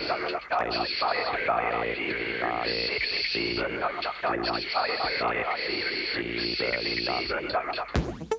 eins, 0.49 0.97
zwei, 0.97 1.15
drei, 1.45 1.95
vier, 1.95 2.15
fünf, 2.39 2.65
sechs, 2.65 3.33
sieben, 3.33 3.83
eins, 3.83 4.47
zwei, 4.71 4.89
drei, 5.19 5.45
vier, 5.67 5.85
fünf, 6.13 6.57
sechs, 6.57 6.83
sieben, 6.83 8.34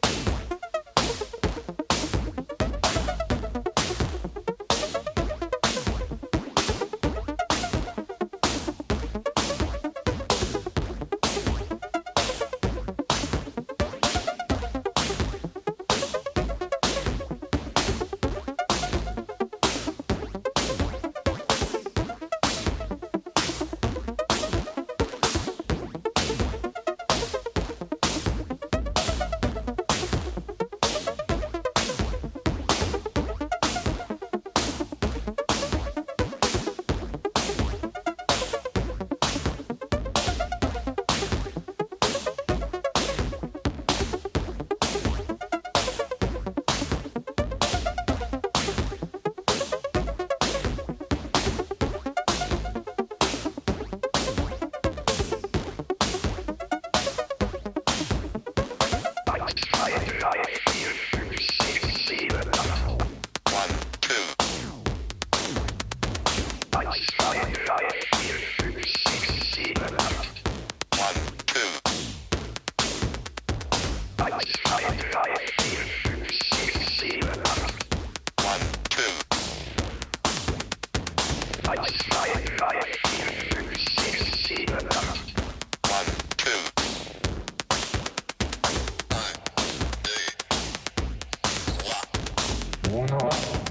1, 92.97 93.07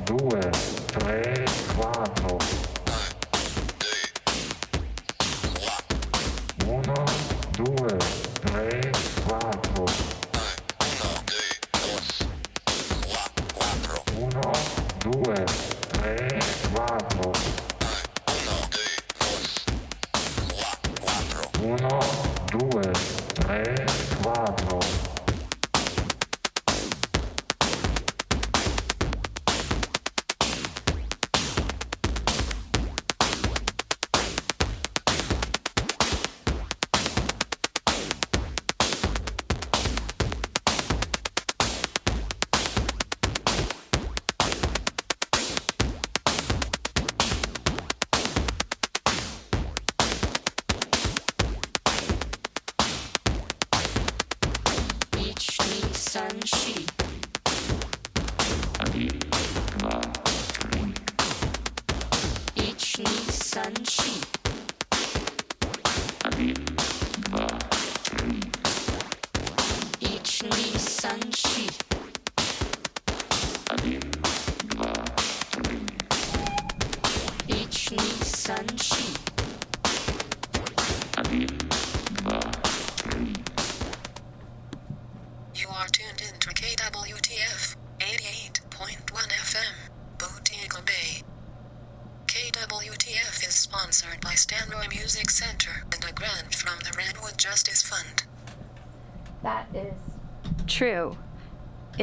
2, 0.05 0.17
3, 0.99 1.47
4. 1.77 2.34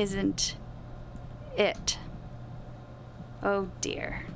Isn't 0.02 0.56
it? 1.56 1.96
Oh 3.40 3.68
dear. 3.80 4.26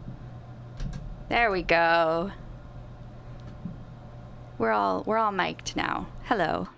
There 1.28 1.50
we 1.50 1.62
go. 1.62 2.30
We're 4.58 4.70
all 4.70 5.02
we're 5.04 5.18
all 5.18 5.32
mic'd 5.32 5.74
now. 5.74 6.06
Hello. 6.26 6.68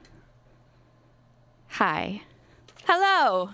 Hi. 1.73 2.23
Hello. 2.87 3.51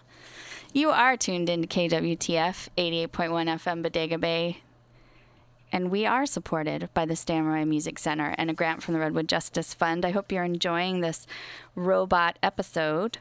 You 0.73 0.90
are 0.90 1.16
tuned 1.16 1.49
into 1.49 1.66
KWTF 1.66 2.68
88.1 2.79 3.09
FM 3.09 3.83
Bodega 3.83 4.18
Bay. 4.18 4.59
And 5.73 5.90
we 5.90 6.07
are 6.07 6.27
supported 6.27 6.88
by 6.94 7.07
the 7.07 7.14
Stamroy 7.14 7.66
Music 7.66 7.99
Center 7.99 8.37
and 8.38 8.51
a 8.51 8.55
grant 8.55 8.85
from 8.85 8.94
the 8.94 9.01
Redwood 9.01 9.29
Justice 9.29 9.75
Fund. 9.75 10.05
I 10.05 10.12
hope 10.12 10.31
you're 10.31 10.44
enjoying 10.44 11.01
this 11.01 11.27
robot 11.75 12.38
episode. 12.40 13.18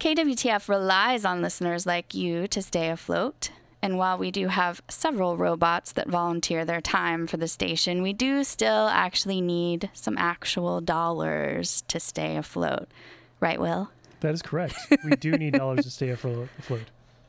KWTF 0.00 0.68
relies 0.68 1.24
on 1.24 1.42
listeners 1.42 1.84
like 1.84 2.14
you 2.14 2.46
to 2.48 2.62
stay 2.62 2.88
afloat. 2.88 3.50
And 3.82 3.98
while 3.98 4.16
we 4.16 4.30
do 4.30 4.46
have 4.46 4.80
several 4.88 5.36
robots 5.36 5.90
that 5.92 6.08
volunteer 6.08 6.64
their 6.64 6.80
time 6.80 7.26
for 7.26 7.36
the 7.36 7.48
station, 7.48 8.00
we 8.00 8.12
do 8.12 8.44
still 8.44 8.86
actually 8.88 9.40
need 9.40 9.90
some 9.94 10.16
actual 10.16 10.80
dollars 10.80 11.82
to 11.88 11.98
stay 11.98 12.36
afloat. 12.36 12.88
Right, 13.40 13.60
Will? 13.60 13.90
That 14.20 14.34
is 14.34 14.42
correct. 14.42 14.76
We 15.04 15.16
do 15.16 15.32
need 15.32 15.54
dollars 15.54 15.84
to 15.84 15.90
stay 15.90 16.10
afloat. 16.10 16.48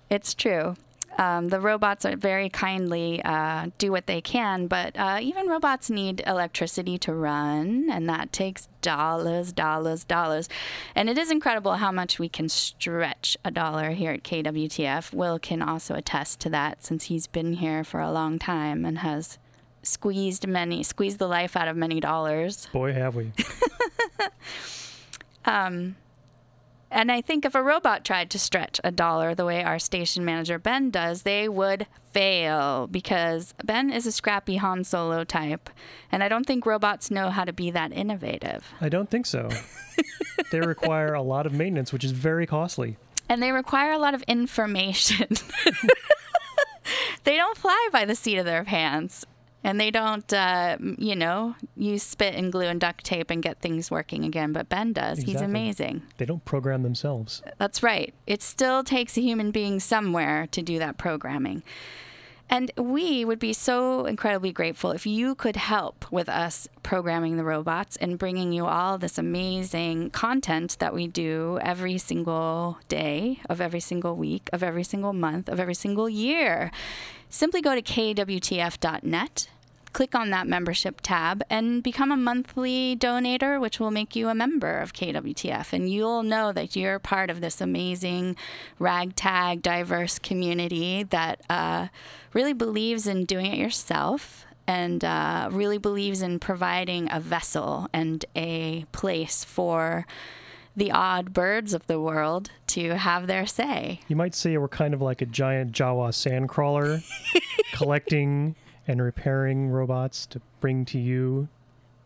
It's 0.10 0.36
true. 0.36 0.76
Um, 1.20 1.50
the 1.50 1.60
robots 1.60 2.06
are 2.06 2.16
very 2.16 2.48
kindly 2.48 3.22
uh, 3.24 3.68
do 3.78 3.92
what 3.92 4.08
they 4.08 4.22
can, 4.22 4.68
but 4.68 4.98
uh, 4.98 5.20
even 5.22 5.48
robots 5.48 5.90
need 5.90 6.24
electricity 6.26 6.98
to 7.00 7.14
run, 7.14 7.90
and 7.92 8.08
that 8.08 8.32
takes 8.32 8.70
dollars, 8.82 9.52
dollars, 9.52 10.06
dollars. 10.06 10.48
And 10.96 11.10
it 11.10 11.18
is 11.18 11.30
incredible 11.30 11.74
how 11.74 11.92
much 11.92 12.20
we 12.20 12.30
can 12.30 12.48
stretch 12.48 13.36
a 13.44 13.52
dollar 13.52 13.90
here 13.92 14.12
at 14.12 14.24
KWTF. 14.24 15.14
Will 15.14 15.40
can 15.40 15.62
also 15.62 15.94
attest 15.94 16.40
to 16.40 16.50
that 16.52 16.86
since 16.86 17.06
he's 17.06 17.28
been 17.28 17.52
here 17.54 17.84
for 17.84 18.00
a 18.00 18.12
long 18.12 18.40
time 18.40 18.86
and 18.86 19.00
has 19.00 19.38
squeezed 19.84 20.48
many, 20.48 20.84
squeezed 20.84 21.20
the 21.20 21.28
life 21.28 21.58
out 21.58 21.68
of 21.68 21.76
many 21.76 22.00
dollars. 22.00 22.70
Boy, 22.72 22.94
have 22.94 23.16
we. 23.16 23.34
Um, 25.46 25.96
and 26.92 27.12
I 27.12 27.22
think 27.22 27.46
if 27.46 27.56
a 27.56 27.64
robot 27.64 28.04
tried 28.04 28.30
to 28.32 28.40
stretch 28.40 28.80
a 28.84 28.92
dollar 28.92 29.36
the 29.36 29.46
way 29.46 29.64
our 29.64 29.80
station 29.80 30.26
manager 30.26 30.58
Ben 30.58 30.90
does, 30.90 31.22
they 31.24 31.48
would 31.48 31.88
fail 32.14 32.88
because 32.88 33.54
Ben 33.64 33.92
is 33.92 34.08
a 34.08 34.12
scrappy 34.12 34.58
Han 34.58 34.84
Solo 34.84 35.24
type. 35.24 35.70
And 36.12 36.24
I 36.24 36.30
don't 36.30 36.46
think 36.46 36.66
robots 36.66 37.12
know 37.12 37.30
how 37.30 37.46
to 37.46 37.54
be 37.54 37.70
that 37.72 37.92
innovative. 37.94 38.66
I 38.82 38.90
don't 38.90 39.10
think 39.10 39.26
so. 39.26 39.50
they 40.52 40.60
require 40.60 41.14
a 41.14 41.22
lot 41.22 41.46
of 41.46 41.54
maintenance, 41.54 41.94
which 41.94 42.04
is 42.04 42.12
very 42.12 42.48
costly. 42.48 42.98
And 43.28 43.44
they 43.44 43.52
require 43.52 43.92
a 43.92 44.00
lot 44.00 44.16
of 44.16 44.24
information. 44.24 45.28
they 47.24 47.36
don't 47.36 47.58
fly 47.58 47.90
by 47.92 48.06
the 48.06 48.16
seat 48.16 48.38
of 48.38 48.46
their 48.46 48.64
pants. 48.64 49.26
And 49.64 49.80
they 49.80 49.92
don't, 49.92 50.32
uh, 50.32 50.78
you 50.98 51.16
know, 51.16 51.56
use 51.76 52.02
spit 52.02 52.34
and 52.34 52.52
glue 52.52 52.68
and 52.68 52.80
duct 52.80 53.04
tape 53.04 53.30
and 53.30 53.44
get 53.44 53.60
things 53.60 53.92
working 53.92 54.24
again. 54.24 54.54
But 54.54 54.70
Ben 54.70 54.94
does. 54.94 55.20
He's 55.20 55.42
amazing. 55.42 56.04
They 56.18 56.26
don't 56.26 56.46
program 56.46 56.84
themselves. 56.84 57.42
That's 57.58 57.84
right. 57.84 58.14
It 58.26 58.42
still 58.42 58.84
takes 58.84 59.18
a 59.18 59.22
human 59.22 59.52
being 59.52 59.82
somewhere 59.82 60.48
to 60.52 60.62
do 60.62 60.80
that 60.80 60.98
programming. 60.98 61.64
And 62.50 62.72
we 62.78 63.24
would 63.24 63.38
be 63.38 63.54
so 63.54 64.06
incredibly 64.06 64.52
grateful 64.52 64.92
if 64.92 65.06
you 65.06 65.36
could 65.36 65.56
help 65.56 66.12
with 66.12 66.28
us 66.28 66.68
programming 66.82 67.38
the 67.38 67.44
robots 67.44 67.96
and 67.98 68.18
bringing 68.18 68.52
you 68.52 68.66
all 68.66 68.98
this 68.98 69.20
amazing 69.20 70.10
content 70.10 70.78
that 70.80 70.94
we 70.94 71.08
do 71.08 71.60
every 71.62 72.00
single 72.00 72.80
day 72.88 73.40
of 73.50 73.62
every 73.62 73.80
single 73.80 74.16
week, 74.16 74.50
of 74.52 74.64
every 74.64 74.84
single 74.84 75.14
month, 75.14 75.48
of 75.48 75.60
every 75.60 75.76
single 75.76 76.10
year. 76.10 76.72
Simply 77.30 77.62
go 77.62 77.76
to 77.76 77.84
kwtf.net 77.84 79.50
click 79.94 80.16
on 80.16 80.30
that 80.30 80.48
membership 80.48 81.02
tab 81.02 81.44
and 81.50 81.82
become 81.84 82.12
a 82.12 82.18
monthly 82.18 82.96
donator, 82.96 83.60
which 83.60 83.80
will 83.80 83.92
make 83.92 84.16
you 84.16 84.30
a 84.30 84.36
member 84.36 84.80
of 84.80 84.94
KWTF. 84.94 85.74
And 85.74 85.92
you'll 85.92 86.24
know 86.24 86.52
that 86.52 86.76
you're 86.76 87.00
part 87.00 87.30
of 87.30 87.42
this 87.42 87.62
amazing, 87.62 88.36
ragtag, 88.78 89.62
diverse 89.62 90.20
community 90.20 91.04
that 91.04 91.42
uh, 91.50 91.88
really 92.34 92.54
believes 92.54 93.08
in 93.08 93.26
doing 93.26 93.48
it 93.48 93.58
yourself 93.58 94.46
and 94.68 95.04
uh, 95.04 95.50
really 95.52 95.80
believes 95.80 96.22
in 96.22 96.38
providing 96.38 97.12
a 97.12 97.20
vessel 97.20 97.90
and 97.92 98.24
a 98.36 98.86
place 98.92 99.44
for 99.44 100.06
the 100.76 100.92
odd 100.92 101.34
birds 101.34 101.74
of 101.74 101.88
the 101.88 102.00
world 102.00 102.52
to 102.68 102.96
have 102.96 103.26
their 103.26 103.48
say. 103.48 104.00
You 104.08 104.16
might 104.16 104.36
say 104.36 104.56
we're 104.58 104.68
kind 104.68 104.94
of 104.94 105.02
like 105.02 105.22
a 105.22 105.26
giant 105.26 105.72
Jawa 105.72 106.10
sandcrawler, 106.10 107.04
collecting 107.74 108.56
and 108.90 109.04
repairing 109.04 109.70
robots 109.70 110.26
to 110.26 110.42
bring 110.60 110.84
to 110.84 110.98
you, 110.98 111.48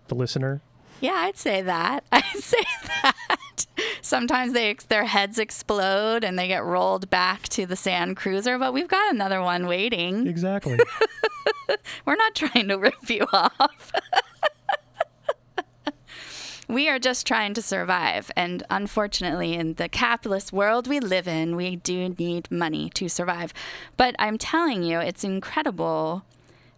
the 0.09 0.15
listener. 0.15 0.61
Yeah, 0.99 1.13
I'd 1.13 1.37
say 1.37 1.61
that. 1.61 2.03
I'd 2.11 2.23
say 2.35 2.61
that. 2.83 3.65
Sometimes 4.01 4.51
they 4.51 4.75
their 4.89 5.05
heads 5.05 5.39
explode 5.39 6.25
and 6.25 6.37
they 6.37 6.49
get 6.49 6.63
rolled 6.65 7.09
back 7.09 7.43
to 7.49 7.65
the 7.65 7.77
sand 7.77 8.17
cruiser, 8.17 8.59
but 8.59 8.73
we've 8.73 8.89
got 8.89 9.13
another 9.13 9.41
one 9.41 9.65
waiting. 9.65 10.27
Exactly. 10.27 10.77
We're 12.05 12.17
not 12.17 12.35
trying 12.35 12.67
to 12.67 12.75
rip 12.75 13.09
you 13.09 13.25
off. 13.31 13.93
we 16.67 16.89
are 16.89 16.99
just 16.99 17.25
trying 17.25 17.53
to 17.53 17.61
survive. 17.61 18.29
And 18.35 18.63
unfortunately, 18.69 19.53
in 19.53 19.75
the 19.75 19.87
capitalist 19.87 20.51
world 20.51 20.87
we 20.87 20.99
live 20.99 21.29
in, 21.29 21.55
we 21.55 21.77
do 21.77 22.09
need 22.19 22.51
money 22.51 22.89
to 22.95 23.07
survive. 23.07 23.53
But 23.95 24.15
I'm 24.19 24.37
telling 24.37 24.83
you, 24.83 24.99
it's 24.99 25.23
incredible 25.23 26.25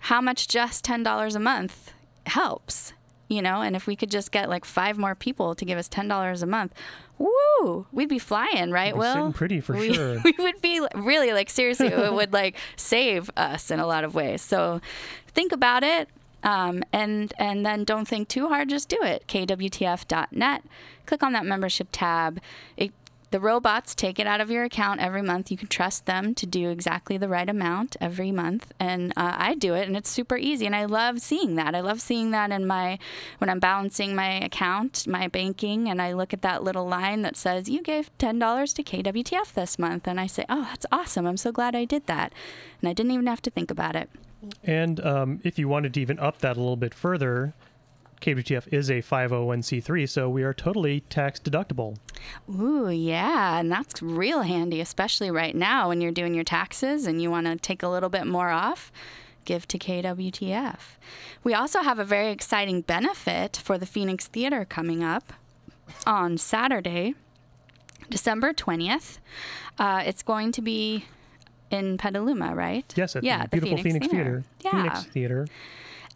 how 0.05 0.21
much 0.21 0.47
just 0.47 0.85
$10 0.85 1.35
a 1.35 1.39
month 1.39 1.91
helps. 2.27 2.93
You 3.27 3.41
know, 3.41 3.61
and 3.61 3.75
if 3.75 3.87
we 3.87 3.95
could 3.95 4.11
just 4.11 4.31
get 4.31 4.49
like 4.49 4.65
five 4.65 4.99
more 4.99 5.15
people 5.15 5.55
to 5.55 5.65
give 5.65 5.79
us 5.79 5.89
$10 5.89 6.43
a 6.43 6.45
month, 6.45 6.75
woo, 7.17 7.87
we'd 7.91 8.07
be 8.07 8.19
flying, 8.19 8.69
right, 8.69 8.95
We're 8.95 9.15
Will? 9.15 9.33
pretty 9.33 9.61
for 9.61 9.75
we, 9.75 9.93
sure. 9.95 10.21
We 10.23 10.35
would 10.37 10.61
be 10.61 10.79
really 10.93 11.33
like, 11.33 11.49
seriously, 11.49 11.87
it 11.87 12.13
would 12.13 12.33
like 12.33 12.55
save 12.75 13.31
us 13.35 13.71
in 13.71 13.79
a 13.79 13.87
lot 13.87 14.03
of 14.03 14.13
ways. 14.13 14.43
So 14.43 14.79
think 15.27 15.51
about 15.51 15.81
it. 15.83 16.07
Um, 16.43 16.83
and 16.93 17.33
and 17.39 17.65
then 17.65 17.83
don't 17.83 18.07
think 18.07 18.27
too 18.27 18.47
hard. 18.49 18.69
Just 18.69 18.87
do 18.89 18.99
it. 19.01 19.25
kwtf.net. 19.27 20.63
Click 21.07 21.23
on 21.23 21.33
that 21.33 21.47
membership 21.47 21.87
tab. 21.91 22.39
It, 22.77 22.91
the 23.35 23.41
robots 23.41 23.93
take 23.93 24.17
it 24.17 24.25
out 24.25 24.39
of 24.39 24.49
your 24.49 24.63
account 24.63 25.01
every 25.01 25.21
month. 25.21 25.51
You 25.51 25.57
can 25.57 25.67
trust 25.67 26.05
them 26.05 26.33
to 26.35 26.45
do 26.45 26.69
exactly 26.69 27.17
the 27.17 27.27
right 27.27 27.49
amount 27.49 27.97
every 27.99 28.31
month, 28.31 28.71
and 28.79 29.11
uh, 29.17 29.35
I 29.37 29.55
do 29.55 29.73
it, 29.73 29.89
and 29.89 29.97
it's 29.97 30.09
super 30.09 30.37
easy. 30.37 30.65
And 30.65 30.73
I 30.73 30.85
love 30.85 31.19
seeing 31.19 31.55
that. 31.55 31.75
I 31.75 31.81
love 31.81 31.99
seeing 31.99 32.31
that 32.31 32.49
in 32.49 32.65
my 32.65 32.97
when 33.39 33.49
I'm 33.49 33.59
balancing 33.59 34.15
my 34.15 34.35
account, 34.35 35.05
my 35.05 35.27
banking, 35.27 35.89
and 35.89 36.01
I 36.01 36.13
look 36.13 36.31
at 36.31 36.43
that 36.43 36.63
little 36.63 36.87
line 36.87 37.23
that 37.23 37.35
says 37.35 37.67
you 37.67 37.81
gave 37.81 38.09
ten 38.17 38.39
dollars 38.39 38.71
to 38.71 38.83
KWTF 38.83 39.51
this 39.51 39.77
month, 39.77 40.07
and 40.07 40.17
I 40.17 40.27
say, 40.27 40.45
oh, 40.47 40.61
that's 40.61 40.85
awesome. 40.89 41.27
I'm 41.27 41.35
so 41.35 41.51
glad 41.51 41.75
I 41.75 41.83
did 41.83 42.05
that, 42.05 42.31
and 42.79 42.87
I 42.87 42.93
didn't 42.93 43.11
even 43.11 43.27
have 43.27 43.41
to 43.41 43.49
think 43.49 43.69
about 43.69 43.97
it. 43.97 44.09
And 44.63 45.05
um, 45.05 45.41
if 45.43 45.59
you 45.59 45.67
wanted 45.67 45.93
to 45.95 45.99
even 45.99 46.19
up 46.19 46.37
that 46.37 46.55
a 46.55 46.59
little 46.61 46.77
bit 46.77 46.93
further, 46.93 47.53
KWTF 48.25 48.73
is 48.73 48.89
a 48.89 49.03
501c3, 49.03 50.09
so 50.09 50.27
we 50.27 50.41
are 50.41 50.51
totally 50.53 51.01
tax 51.01 51.39
deductible. 51.39 51.97
Ooh, 52.49 52.89
yeah, 52.89 53.59
and 53.59 53.71
that's 53.71 54.01
real 54.01 54.41
handy, 54.41 54.81
especially 54.81 55.29
right 55.29 55.55
now 55.55 55.89
when 55.89 56.01
you're 56.01 56.11
doing 56.11 56.33
your 56.33 56.43
taxes 56.43 57.05
and 57.05 57.21
you 57.21 57.29
want 57.29 57.45
to 57.45 57.55
take 57.55 57.83
a 57.83 57.87
little 57.87 58.09
bit 58.09 58.25
more 58.25 58.49
off. 58.49 58.91
Give 59.43 59.67
to 59.67 59.77
KWTF. 59.77 60.79
We 61.43 61.53
also 61.53 61.81
have 61.81 61.99
a 61.99 62.03
very 62.03 62.31
exciting 62.31 62.81
benefit 62.81 63.57
for 63.57 63.77
the 63.77 63.85
Phoenix 63.85 64.25
Theater 64.25 64.65
coming 64.65 65.03
up 65.03 65.33
on 66.07 66.39
Saturday, 66.39 67.13
December 68.09 68.53
20th. 68.53 69.19
Uh, 69.77 70.01
it's 70.03 70.23
going 70.23 70.51
to 70.53 70.63
be 70.63 71.05
in 71.69 71.99
Petaluma, 71.99 72.55
right? 72.55 72.91
Yes, 72.97 73.15
at 73.15 73.23
yeah, 73.23 73.43
the 73.43 73.49
beautiful 73.49 73.83
Phoenix, 73.83 74.07
Theater. 74.07 74.43
Yeah. 74.61 74.71
Phoenix 74.71 75.03
Theater. 75.03 75.47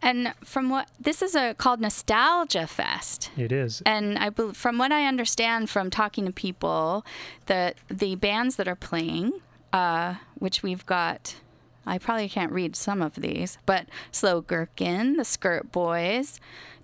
And 0.02 0.34
from 0.44 0.70
what 0.70 0.88
this 0.98 1.22
is 1.22 1.34
a 1.34 1.54
called 1.54 1.80
Nostalgia 1.80 2.66
Fest. 2.66 3.30
It 3.36 3.52
is. 3.52 3.82
And 3.84 4.18
I, 4.18 4.30
from 4.30 4.78
what 4.78 4.92
I 4.92 5.06
understand 5.06 5.68
from 5.68 5.90
talking 5.90 6.26
to 6.26 6.32
people, 6.32 7.04
the 7.46 7.74
the 7.88 8.14
bands 8.14 8.56
that 8.56 8.66
are 8.66 8.76
playing, 8.76 9.32
uh, 9.72 10.14
which 10.38 10.62
we've 10.62 10.86
got, 10.86 11.36
I 11.86 11.98
probably 11.98 12.28
can't 12.28 12.52
read 12.52 12.76
some 12.76 13.02
of 13.02 13.16
these, 13.16 13.58
but 13.66 13.86
Slow 14.10 14.40
Gherkin, 14.40 15.16
the 15.16 15.24
Skirt 15.24 15.70
Boys, 15.70 16.40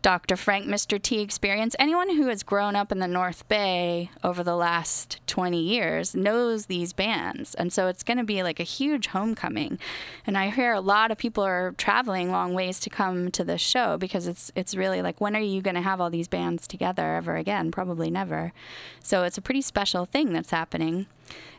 Dr. 0.06 0.36
Frank, 0.36 0.66
Mr. 0.66 1.02
T 1.02 1.20
experience. 1.20 1.74
Anyone 1.80 2.14
who 2.14 2.28
has 2.28 2.44
grown 2.44 2.76
up 2.76 2.92
in 2.92 3.00
the 3.00 3.08
North 3.08 3.48
Bay 3.48 4.08
over 4.22 4.44
the 4.44 4.54
last 4.54 5.18
20 5.26 5.60
years 5.60 6.14
knows 6.14 6.66
these 6.66 6.92
bands. 6.92 7.56
And 7.56 7.72
so 7.72 7.88
it's 7.88 8.04
going 8.04 8.18
to 8.18 8.22
be 8.22 8.44
like 8.44 8.60
a 8.60 8.62
huge 8.62 9.08
homecoming. 9.08 9.80
And 10.24 10.38
I 10.38 10.50
hear 10.50 10.72
a 10.72 10.80
lot 10.80 11.10
of 11.10 11.18
people 11.18 11.42
are 11.42 11.74
traveling 11.76 12.30
long 12.30 12.54
ways 12.54 12.78
to 12.80 12.88
come 12.88 13.32
to 13.32 13.42
this 13.42 13.60
show 13.60 13.98
because 13.98 14.28
it's 14.28 14.52
it's 14.54 14.76
really 14.76 15.02
like 15.02 15.20
when 15.20 15.34
are 15.34 15.40
you 15.40 15.60
going 15.60 15.74
to 15.74 15.82
have 15.82 16.00
all 16.00 16.08
these 16.08 16.28
bands 16.28 16.68
together 16.68 17.16
ever 17.16 17.34
again? 17.34 17.72
Probably 17.72 18.08
never. 18.08 18.52
So 19.02 19.24
it's 19.24 19.38
a 19.38 19.42
pretty 19.42 19.62
special 19.62 20.04
thing 20.04 20.32
that's 20.32 20.52
happening. 20.52 21.08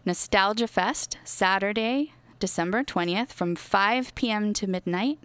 Nostalgia 0.06 0.70
Fest, 0.70 1.18
Saturday, 1.26 2.14
December 2.40 2.86
20th 2.86 3.34
from 3.34 3.58
5 3.58 4.16
p.m. 4.16 4.54
to 4.54 4.68
midnight. 4.68 5.20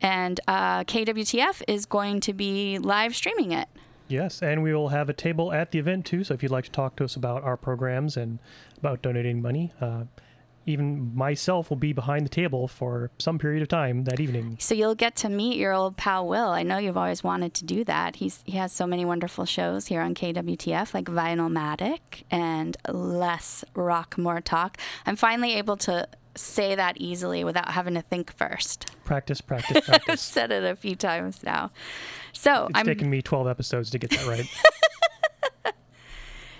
And 0.00 0.40
uh, 0.46 0.84
KWTF 0.84 1.62
is 1.68 1.86
going 1.86 2.20
to 2.20 2.32
be 2.32 2.78
live 2.78 3.14
streaming 3.14 3.52
it. 3.52 3.68
Yes, 4.08 4.42
and 4.42 4.62
we 4.62 4.74
will 4.74 4.88
have 4.88 5.08
a 5.08 5.14
table 5.14 5.52
at 5.52 5.70
the 5.70 5.78
event 5.78 6.04
too. 6.04 6.24
So 6.24 6.34
if 6.34 6.42
you'd 6.42 6.52
like 6.52 6.64
to 6.64 6.70
talk 6.70 6.96
to 6.96 7.04
us 7.04 7.16
about 7.16 7.42
our 7.42 7.56
programs 7.56 8.16
and 8.16 8.38
about 8.76 9.00
donating 9.00 9.40
money, 9.40 9.72
uh, 9.80 10.04
even 10.66 11.14
myself 11.14 11.70
will 11.70 11.76
be 11.76 11.92
behind 11.92 12.24
the 12.24 12.30
table 12.30 12.68
for 12.68 13.10
some 13.18 13.38
period 13.38 13.62
of 13.62 13.68
time 13.68 14.04
that 14.04 14.20
evening. 14.20 14.56
So 14.60 14.74
you'll 14.74 14.94
get 14.94 15.16
to 15.16 15.28
meet 15.28 15.58
your 15.58 15.72
old 15.72 15.96
pal 15.96 16.26
Will. 16.26 16.48
I 16.48 16.62
know 16.62 16.78
you've 16.78 16.96
always 16.96 17.22
wanted 17.22 17.54
to 17.54 17.64
do 17.64 17.84
that. 17.84 18.16
He's 18.16 18.42
he 18.44 18.52
has 18.52 18.72
so 18.72 18.86
many 18.86 19.04
wonderful 19.04 19.44
shows 19.44 19.86
here 19.86 20.00
on 20.00 20.14
KWTF, 20.14 20.94
like 20.94 21.06
Vinylmatic 21.06 22.24
and 22.30 22.76
Less 22.88 23.64
Rock 23.74 24.16
More 24.16 24.40
Talk. 24.40 24.78
I'm 25.06 25.16
finally 25.16 25.54
able 25.54 25.76
to 25.78 26.08
say 26.36 26.74
that 26.74 26.96
easily 26.98 27.44
without 27.44 27.70
having 27.70 27.94
to 27.94 28.02
think 28.02 28.32
first. 28.36 28.86
Practice, 29.04 29.40
practice, 29.42 29.76
I've 29.76 29.84
practice. 29.84 30.20
said 30.20 30.50
it 30.50 30.64
a 30.64 30.74
few 30.76 30.96
times 30.96 31.42
now. 31.42 31.70
So 32.32 32.66
it's 32.70 32.78
I'm 32.78 32.86
taken 32.86 33.08
me 33.10 33.22
12 33.22 33.46
episodes 33.48 33.90
to 33.90 33.98
get 33.98 34.10
that 34.10 34.26
right. 34.26 34.46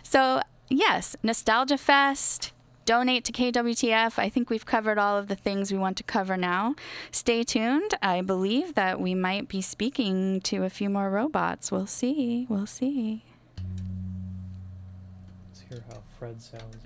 So, 0.02 0.40
yes, 0.68 1.16
Nostalgia 1.24 1.76
Fest, 1.76 2.52
donate 2.84 3.24
to 3.24 3.32
KWTF. 3.32 4.16
I 4.16 4.28
think 4.28 4.48
we've 4.48 4.64
covered 4.64 4.96
all 4.96 5.18
of 5.18 5.26
the 5.26 5.34
things 5.34 5.72
we 5.72 5.78
want 5.78 5.96
to 5.96 6.04
cover 6.04 6.36
now. 6.36 6.76
Stay 7.10 7.42
tuned. 7.42 7.94
I 8.00 8.20
believe 8.20 8.74
that 8.74 9.00
we 9.00 9.16
might 9.16 9.48
be 9.48 9.60
speaking 9.60 10.40
to 10.42 10.62
a 10.62 10.70
few 10.70 10.88
more 10.88 11.10
robots. 11.10 11.72
We'll 11.72 11.88
see. 11.88 12.46
We'll 12.48 12.66
see. 12.66 13.24
Let's 15.48 15.62
hear 15.68 15.82
how 15.90 16.00
Fred 16.16 16.40
sounds. 16.40 16.76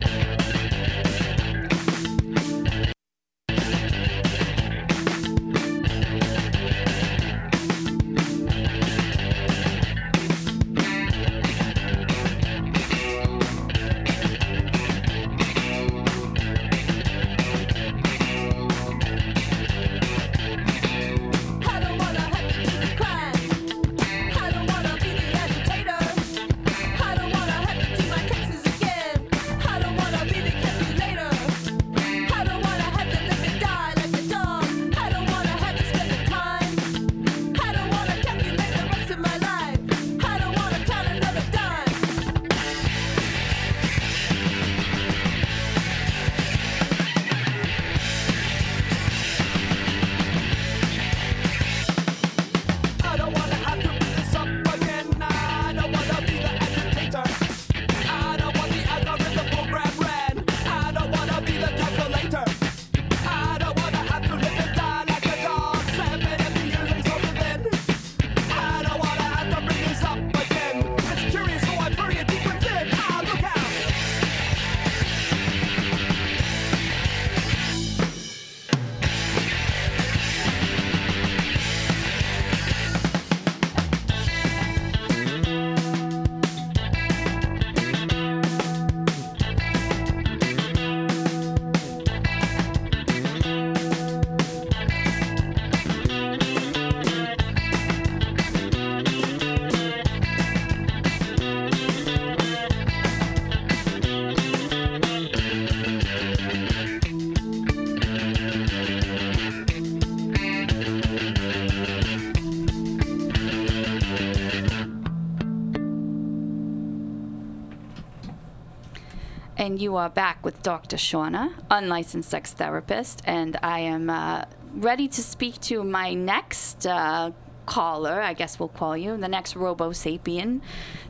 And 119.68 119.78
you 119.78 119.96
are 119.96 120.08
back 120.08 120.42
with 120.46 120.62
Dr. 120.62 120.96
Shauna, 120.96 121.52
unlicensed 121.70 122.30
sex 122.30 122.54
therapist, 122.54 123.20
and 123.26 123.58
I 123.62 123.80
am 123.80 124.08
uh, 124.08 124.46
ready 124.72 125.08
to 125.08 125.22
speak 125.22 125.60
to 125.68 125.84
my 125.84 126.14
next 126.14 126.86
uh, 126.86 127.32
caller. 127.66 128.18
I 128.22 128.32
guess 128.32 128.58
we'll 128.58 128.70
call 128.70 128.96
you 128.96 129.18
the 129.18 129.28
next 129.28 129.56
Robo 129.56 129.90
Sapien 129.90 130.62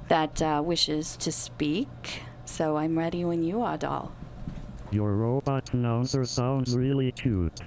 that 0.08 0.42
uh, 0.42 0.60
wishes 0.64 1.16
to 1.18 1.30
speak. 1.30 2.22
So 2.46 2.76
I'm 2.76 2.98
ready 2.98 3.24
when 3.24 3.44
you 3.44 3.62
are, 3.62 3.78
doll. 3.78 4.10
Your 4.90 5.12
robot 5.12 5.72
announcer 5.72 6.24
sounds 6.24 6.76
really 6.76 7.12
cute. 7.12 7.60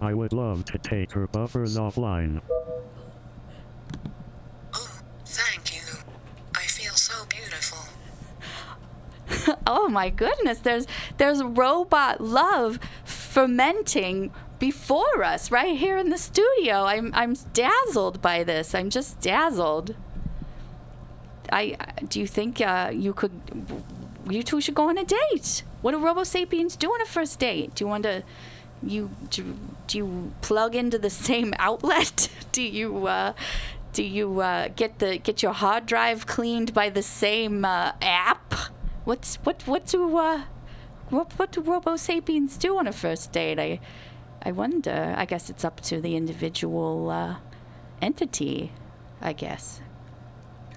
I 0.00 0.12
would 0.12 0.32
love 0.32 0.64
to 0.64 0.78
take 0.78 1.12
her 1.12 1.28
buffers 1.28 1.78
offline. 1.78 2.42
Oh, 4.74 4.98
thank 5.24 5.71
oh 9.66 9.88
my 9.88 10.10
goodness, 10.10 10.58
there's 10.58 10.86
there's 11.18 11.42
robot 11.42 12.20
love 12.20 12.78
fermenting 13.04 14.32
before 14.58 15.24
us 15.24 15.50
right 15.50 15.76
here 15.76 15.96
in 15.96 16.10
the 16.10 16.18
studio. 16.18 16.84
I'm 16.84 17.12
I'm 17.14 17.34
dazzled 17.52 18.22
by 18.22 18.44
this. 18.44 18.74
I'm 18.74 18.90
just 18.90 19.20
dazzled. 19.20 19.94
I 21.52 21.76
do 22.08 22.20
you 22.20 22.26
think 22.26 22.60
uh, 22.60 22.90
you 22.94 23.12
could 23.12 23.32
you 24.28 24.42
two 24.42 24.60
should 24.60 24.74
go 24.74 24.88
on 24.88 24.98
a 24.98 25.04
date? 25.04 25.64
What 25.80 25.92
do 25.92 25.98
Robo 25.98 26.24
Sapiens 26.24 26.76
do 26.76 26.88
on 26.90 27.00
a 27.00 27.06
first 27.06 27.38
date? 27.38 27.74
Do 27.74 27.84
you 27.84 27.88
want 27.88 28.04
to 28.04 28.22
you 28.82 29.10
do, 29.30 29.56
do 29.86 29.98
you 29.98 30.32
plug 30.42 30.74
into 30.74 30.98
the 30.98 31.10
same 31.10 31.54
outlet? 31.58 32.28
do 32.52 32.62
you 32.62 33.06
uh, 33.06 33.32
do 33.92 34.02
you 34.02 34.40
uh, 34.40 34.68
get 34.68 34.98
the 34.98 35.18
get 35.18 35.42
your 35.42 35.52
hard 35.52 35.86
drive 35.86 36.26
cleaned 36.26 36.72
by 36.72 36.88
the 36.88 37.02
same 37.02 37.64
uh, 37.64 37.92
app? 38.00 38.54
What's 39.04 39.36
what 39.36 39.66
what 39.66 39.86
do 39.86 40.16
uh, 40.16 40.42
what 41.10 41.32
what 41.38 41.52
do 41.52 41.60
Robo 41.60 41.96
Sapiens 41.96 42.56
do 42.56 42.78
on 42.78 42.86
a 42.86 42.92
first 42.92 43.32
date? 43.32 43.58
I 43.58 43.80
I 44.42 44.52
wonder. 44.52 45.14
I 45.16 45.24
guess 45.24 45.50
it's 45.50 45.64
up 45.64 45.80
to 45.82 46.00
the 46.00 46.16
individual 46.16 47.10
uh, 47.10 47.36
entity. 48.00 48.72
I 49.20 49.32
guess. 49.32 49.80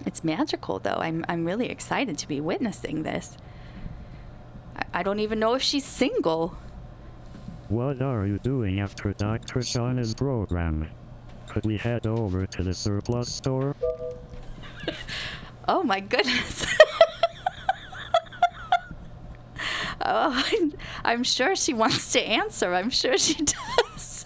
It's 0.05 0.23
magical, 0.23 0.79
though. 0.79 0.97
I'm 0.99 1.23
I'm 1.27 1.45
really 1.45 1.69
excited 1.69 2.17
to 2.17 2.27
be 2.27 2.41
witnessing 2.41 3.03
this. 3.03 3.37
I, 4.75 4.99
I 4.99 5.03
don't 5.03 5.19
even 5.19 5.39
know 5.39 5.53
if 5.53 5.61
she's 5.61 5.85
single. 5.85 6.57
What 7.69 8.01
are 8.01 8.25
you 8.27 8.37
doing 8.39 8.79
after 8.79 9.13
Dr. 9.13 9.59
Shauna's 9.59 10.13
program? 10.13 10.87
Could 11.47 11.65
we 11.65 11.77
head 11.77 12.05
over 12.05 12.45
to 12.45 12.63
the 12.63 12.73
surplus 12.73 13.31
store? 13.31 13.75
Oh 15.67 15.81
my 15.81 15.99
goodness. 15.99 16.63
oh, 20.05 20.43
I'm, 20.51 20.73
I'm 21.03 21.23
sure 21.23 21.55
she 21.55 21.73
wants 21.73 22.11
to 22.13 22.21
answer. 22.21 22.73
I'm 22.73 22.89
sure 22.89 23.17
she 23.17 23.35
does. 23.43 24.25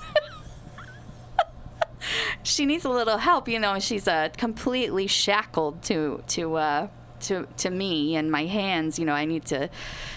she 2.43 2.65
needs 2.65 2.85
a 2.85 2.89
little 2.89 3.17
help. 3.17 3.47
You 3.47 3.59
know, 3.59 3.79
she's 3.79 4.07
uh, 4.07 4.29
completely 4.37 5.07
shackled 5.07 5.81
to 5.83 6.23
to 6.27 6.55
uh, 6.55 6.87
to 7.21 7.47
to 7.57 7.69
me 7.69 8.15
and 8.15 8.31
my 8.31 8.45
hands. 8.45 8.99
You 8.99 9.05
know, 9.05 9.13
I 9.13 9.25
need 9.25 9.45
to 9.45 9.69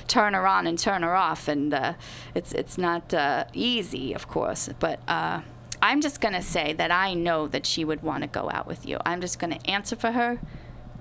turn 0.08 0.34
her 0.34 0.46
on 0.46 0.66
and 0.66 0.78
turn 0.78 1.02
her 1.02 1.14
off, 1.14 1.48
and 1.48 1.72
uh, 1.72 1.94
it's 2.34 2.52
it's 2.52 2.78
not 2.78 3.12
uh, 3.14 3.44
easy, 3.52 4.12
of 4.12 4.28
course. 4.28 4.68
But 4.78 5.00
uh, 5.08 5.42
I'm 5.80 6.00
just 6.00 6.20
gonna 6.20 6.42
say 6.42 6.72
that 6.74 6.90
I 6.90 7.14
know 7.14 7.46
that 7.48 7.66
she 7.66 7.84
would 7.84 8.02
want 8.02 8.22
to 8.22 8.28
go 8.28 8.50
out 8.50 8.66
with 8.66 8.86
you. 8.86 8.98
I'm 9.04 9.20
just 9.20 9.38
gonna 9.38 9.60
answer 9.64 9.96
for 9.96 10.12
her. 10.12 10.40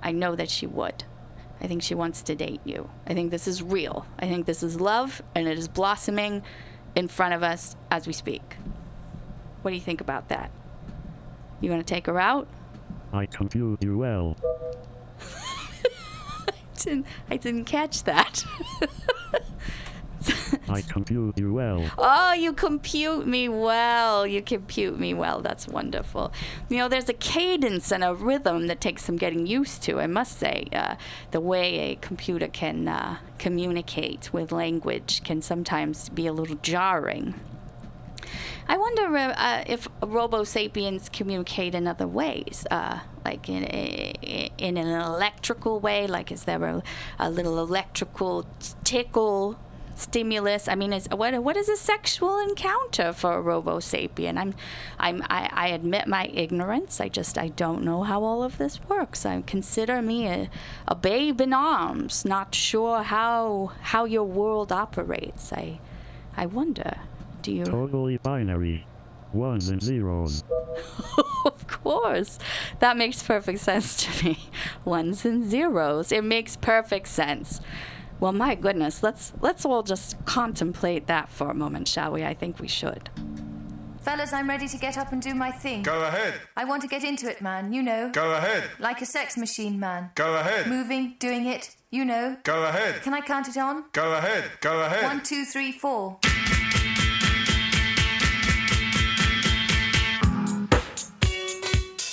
I 0.03 0.12
know 0.12 0.36
that 0.36 0.49
she 0.49 0.66
would. 0.66 1.03
I 1.62 1.68
think 1.68 1.84
she 1.84 1.93
wants 1.93 2.24
to 2.24 2.36
date 2.36 2.62
you. 2.66 2.89
I 3.05 3.14
think 3.14 3.30
this 3.30 3.47
is 3.47 3.62
real. 3.62 4.05
I 4.18 4.28
think 4.28 4.45
this 4.45 4.64
is 4.64 4.82
love, 4.82 5.22
and 5.36 5.47
it 5.47 5.57
is 5.57 5.68
blossoming 5.68 6.41
in 6.95 7.07
front 7.07 7.34
of 7.34 7.43
us 7.43 7.76
as 7.91 8.07
we 8.07 8.14
speak. 8.14 8.57
What 9.62 9.72
do 9.72 9.76
you 9.76 9.82
think 9.82 10.01
about 10.01 10.30
that? 10.30 10.51
You 11.59 11.70
want 11.70 11.86
to 11.86 11.93
take 11.93 12.07
her 12.07 12.20
out? 12.20 12.47
I 13.14 13.28
compute 13.28 13.84
you 13.84 13.97
well. 13.97 14.38
didn't, 16.78 17.05
I 17.30 17.38
didn't 17.38 17.66
catch 17.66 18.03
that. 18.03 18.43
I 20.69 20.82
compute 20.82 21.38
you 21.38 21.53
well. 21.53 21.89
oh, 21.97 22.34
you 22.34 22.53
compute 22.53 23.28
me 23.28 23.49
well. 23.49 24.26
You 24.26 24.41
compute 24.41 24.99
me 24.99 25.13
well. 25.13 25.41
That's 25.41 25.67
wonderful. 25.67 26.32
You 26.69 26.78
know, 26.78 26.88
there's 26.88 27.09
a 27.09 27.13
cadence 27.13 27.91
and 27.91 28.03
a 28.03 28.13
rhythm 28.13 28.67
that 28.67 28.82
takes 28.82 29.03
some 29.03 29.17
getting 29.17 29.47
used 29.47 29.82
to, 29.84 29.99
I 29.99 30.07
must 30.07 30.38
say. 30.39 30.67
Uh, 30.72 30.95
the 31.32 31.39
way 31.39 31.91
a 31.91 31.95
computer 31.95 32.47
can 32.47 32.88
uh, 32.88 33.17
communicate 33.38 34.32
with 34.34 34.51
language 34.51 35.24
can 35.24 35.41
sometimes 35.41 36.09
be 36.09 36.28
a 36.28 36.34
little 36.34 36.57
jarring. 36.57 37.36
I 38.67 38.78
wonder 38.78 39.17
uh, 39.17 39.34
uh, 39.36 39.63
if 39.67 39.88
Robo 40.01 40.43
sapiens 40.43 41.09
communicate 41.09 41.76
in 41.76 41.88
other 41.88 42.07
ways, 42.07 42.65
uh, 42.72 42.99
like 43.26 43.49
in, 43.49 43.63
in 43.65 44.78
an 44.78 44.88
electrical 44.88 45.80
way. 45.80 46.07
Like, 46.07 46.32
is 46.32 46.45
there 46.45 46.63
a, 46.63 46.84
a 47.19 47.30
little 47.30 47.59
electrical 47.59 48.45
tickle 48.84 49.59
stimulus? 50.02 50.68
I 50.68 50.76
mean, 50.76 50.93
is 50.93 51.08
what 51.10 51.41
what 51.43 51.58
is 51.58 51.70
a 51.70 51.78
sexual 51.78 52.39
encounter 52.39 53.14
for 53.14 53.34
a 53.34 53.41
Robo 53.41 53.80
sapien? 53.80 54.38
I'm, 54.38 54.54
I'm 54.99 55.24
I, 55.30 55.49
I 55.52 55.68
admit 55.70 56.08
my 56.08 56.26
ignorance. 56.34 56.99
I 56.99 57.08
just 57.08 57.38
I 57.38 57.49
don't 57.49 57.84
know 57.84 58.04
how 58.04 58.24
all 58.24 58.43
of 58.43 58.58
this 58.58 58.80
works. 58.89 59.26
I 59.26 59.41
consider 59.41 60.02
me 60.02 60.28
a, 60.28 60.49
a 60.88 60.95
babe 60.95 61.41
in 61.41 61.54
arms, 61.54 62.26
not 62.26 62.54
sure 62.56 63.04
how 63.04 63.72
how 63.82 64.06
your 64.06 64.26
world 64.26 64.72
operates. 64.72 65.54
I 65.54 65.80
I 66.36 66.45
wonder. 66.45 66.97
Do 67.41 67.52
you? 67.52 67.66
Totally 67.66 68.18
binary. 68.18 68.86
Ones 69.34 69.70
and 69.70 69.82
zeros. 69.82 70.43
of 71.45 71.68
course. 71.68 72.38
That 72.80 72.97
makes 72.97 73.24
perfect 73.24 73.60
sense 73.60 73.95
to 74.06 74.26
me. 74.26 74.49
Ones 74.86 75.26
and 75.26 75.49
zeros. 75.49 76.12
It 76.12 76.24
makes 76.24 76.56
perfect 76.56 77.08
sense. 77.08 77.62
Well, 78.22 78.34
my 78.34 78.53
goodness, 78.53 79.01
let's 79.01 79.34
let's 79.41 79.65
all 79.65 79.82
just 79.82 80.24
contemplate 80.26 81.07
that 81.07 81.28
for 81.30 81.49
a 81.49 81.55
moment, 81.55 81.88
shall 81.88 82.11
we? 82.11 82.24
I 82.24 82.36
think 82.36 82.59
we 82.59 82.67
should. 82.67 83.09
Fellas, 84.01 84.32
I'm 84.32 84.47
ready 84.47 84.67
to 84.67 84.78
get 84.78 84.95
up 84.95 85.11
and 85.11 85.19
do 85.22 85.34
my 85.34 85.49
thing. 85.49 85.82
Go 85.82 86.03
ahead. 86.03 86.36
I 86.55 86.65
want 86.65 86.84
to 86.84 86.88
get 86.88 87.03
into 87.03 87.28
it, 87.30 87.41
man, 87.41 87.74
you 87.74 87.82
know. 87.82 88.11
Go 88.11 88.34
ahead. 88.34 88.63
Like 88.80 89.01
a 89.01 89.05
sex 89.07 89.38
machine, 89.38 89.80
man. 89.80 90.11
Go 90.13 90.36
ahead. 90.36 90.67
Moving, 90.67 91.15
doing 91.19 91.47
it, 91.47 91.76
you 91.89 92.05
know. 92.05 92.38
Go 92.43 92.63
ahead. 92.63 93.01
Can 93.01 93.13
I 93.15 93.22
count 93.22 93.47
it 93.47 93.57
on? 93.57 93.86
Go 93.91 94.13
ahead. 94.13 94.45
Go 94.61 94.82
ahead. 94.82 95.03
One, 95.03 95.24
two, 95.24 95.43
three, 95.43 95.72
four. 95.72 96.19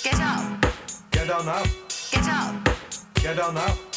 Get 0.03 0.19
up, 0.19 0.65
Get 1.11 1.27
down 1.27 1.45
now. 1.45 1.63
get 2.11 2.27
up. 2.27 2.69
Get 3.15 3.37
down 3.37 3.53
now. 3.53 3.88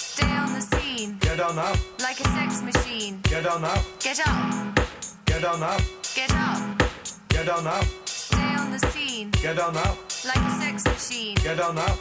Stay 1.02 1.08
on 1.08 1.18
the 1.18 1.18
scene. 1.18 1.18
Get 1.20 1.36
down 1.38 1.56
now. 1.56 1.72
Like 2.00 2.20
a 2.20 2.28
sex 2.28 2.62
machine. 2.62 3.20
Get 3.24 3.44
down 3.44 3.62
now. 3.62 3.82
Get 3.98 4.20
up, 4.20 4.80
Get 5.26 5.42
down 5.42 5.60
now. 5.60 5.76
get 6.14 6.30
up. 6.32 6.82
Get 7.28 7.46
down 7.46 7.64
now. 7.64 7.80
Stay 8.04 8.54
on 8.56 8.70
the 8.70 8.78
scene. 8.88 9.30
Get 9.30 9.56
down 9.56 9.74
now. 9.74 9.96
Like 10.24 10.36
a 10.36 10.50
sex 10.60 10.84
machine. 10.84 11.34
Get 11.42 11.56
down 11.58 11.74
now. 11.74 11.96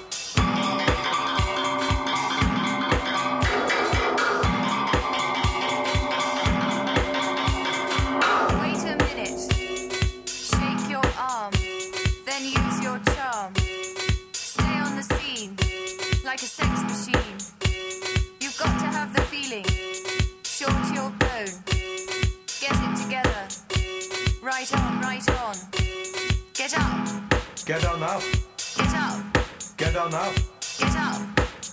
Wait 8.61 8.83
a 8.83 8.95
minute. 9.03 9.39
Shake 10.27 10.89
your 10.89 11.01
arm. 11.17 11.51
Then 12.25 12.43
use 12.43 12.83
your 12.83 12.99
charm. 13.15 13.53
Stay 14.33 14.77
on 14.85 14.95
the 14.95 15.03
scene. 15.03 15.55
Like 16.23 16.41
a 16.43 16.45
sex 16.45 16.83
machine. 16.83 17.40
You've 19.51 19.63
got 19.63 19.69
to 19.69 19.75
have 19.75 19.91
the 19.91 19.99
feeling. 20.01 20.43
Short 20.43 20.95
your 20.95 21.09
bone. 21.19 21.51
Get 22.61 22.71
it 22.71 22.95
together. 23.03 23.47
Right 24.41 24.73
on, 24.77 25.01
right 25.01 25.29
on. 25.41 25.55
Get 26.53 26.77
up. 26.77 27.07
Get 27.65 27.81
down 27.81 27.99
now. 27.99 28.21
Get 28.77 28.93
up. 28.93 29.19
Get 29.77 29.93
down 29.93 30.11
now. 30.11 30.31
Get 30.79 30.95
up. 30.95 31.21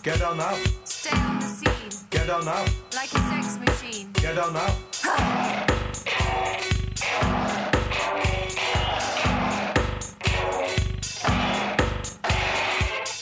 Get 0.02 0.18
down 0.18 0.36
now. 0.38 0.56
Stay 0.84 1.16
on 1.16 1.38
the 1.38 1.46
scene. 1.46 1.90
Get 2.10 2.26
down 2.26 2.44
now. 2.44 2.64
Like 2.94 3.12
a 3.12 3.18
sex 3.30 3.58
machine. 3.58 4.10
Get 4.14 4.34
down 4.34 4.52
now. 4.52 4.74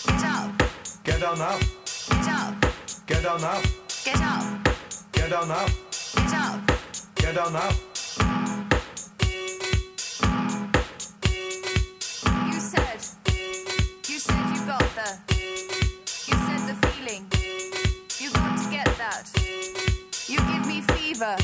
Get 0.06 0.24
up. 0.24 0.62
Get 1.04 1.20
down 1.20 1.38
now. 1.38 1.58
Get 2.08 2.28
up. 2.28 2.54
Get 3.06 3.22
down 3.22 3.40
now. 3.40 3.85
Get 4.06 4.22
up. 4.22 4.44
Get 5.10 5.30
down 5.30 5.48
now. 5.48 5.66
Get 6.14 6.32
up. 6.32 6.60
Get 7.16 7.34
down 7.34 7.52
now. 7.52 7.70
You 12.46 12.60
said, 12.60 13.00
you 14.06 14.18
said 14.20 14.54
you 14.54 14.64
got 14.64 14.86
the, 14.94 15.18
you 16.28 16.36
said 16.46 16.68
the 16.68 16.76
feeling. 16.86 17.26
You 18.20 18.30
got 18.30 18.56
to 18.62 18.70
get 18.70 18.86
that. 18.96 19.28
You 20.28 20.38
give 20.38 20.68
me 20.68 20.82
fever 20.82 21.36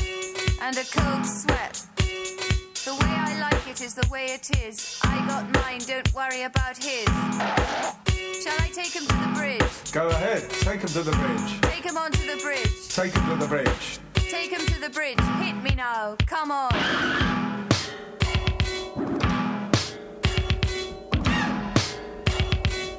and 0.61 0.77
a 0.77 0.85
cold 0.85 1.25
sweat. 1.25 1.85
The 1.97 2.93
way 2.93 3.11
I 3.11 3.39
like 3.41 3.67
it 3.67 3.81
is 3.81 3.93
the 3.93 4.07
way 4.09 4.27
it 4.27 4.49
is. 4.65 5.01
I 5.03 5.17
got 5.27 5.53
mine, 5.53 5.81
don't 5.85 6.13
worry 6.13 6.43
about 6.43 6.77
his. 6.77 8.12
Shall 8.41 8.59
I 8.59 8.69
take 8.73 8.93
him 8.93 9.05
to 9.05 9.15
the 9.15 9.31
bridge? 9.35 9.91
Go 9.91 10.07
ahead. 10.09 10.49
Take 10.49 10.81
him 10.81 10.89
to 10.89 11.03
the 11.03 11.11
bridge. 11.11 11.61
Take 11.61 11.83
him 11.83 11.97
onto 11.97 12.25
the 12.25 12.41
bridge. 12.41 12.89
Take 12.89 13.13
him 13.13 13.29
to 13.29 13.35
the 13.35 13.47
bridge. 13.47 13.99
Take 14.13 14.51
him 14.51 14.65
to 14.65 14.79
the 14.81 14.89
bridge. 14.89 15.19
Hit 15.41 15.55
me 15.63 15.75
now. 15.75 16.15
Come 16.25 16.51
on. 16.51 16.71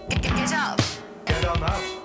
Get, 0.09 0.23
get, 0.23 0.37
get 0.37 0.53
up. 0.53 0.81
Get 1.27 1.43
down 1.43 1.61
now. 1.61 2.05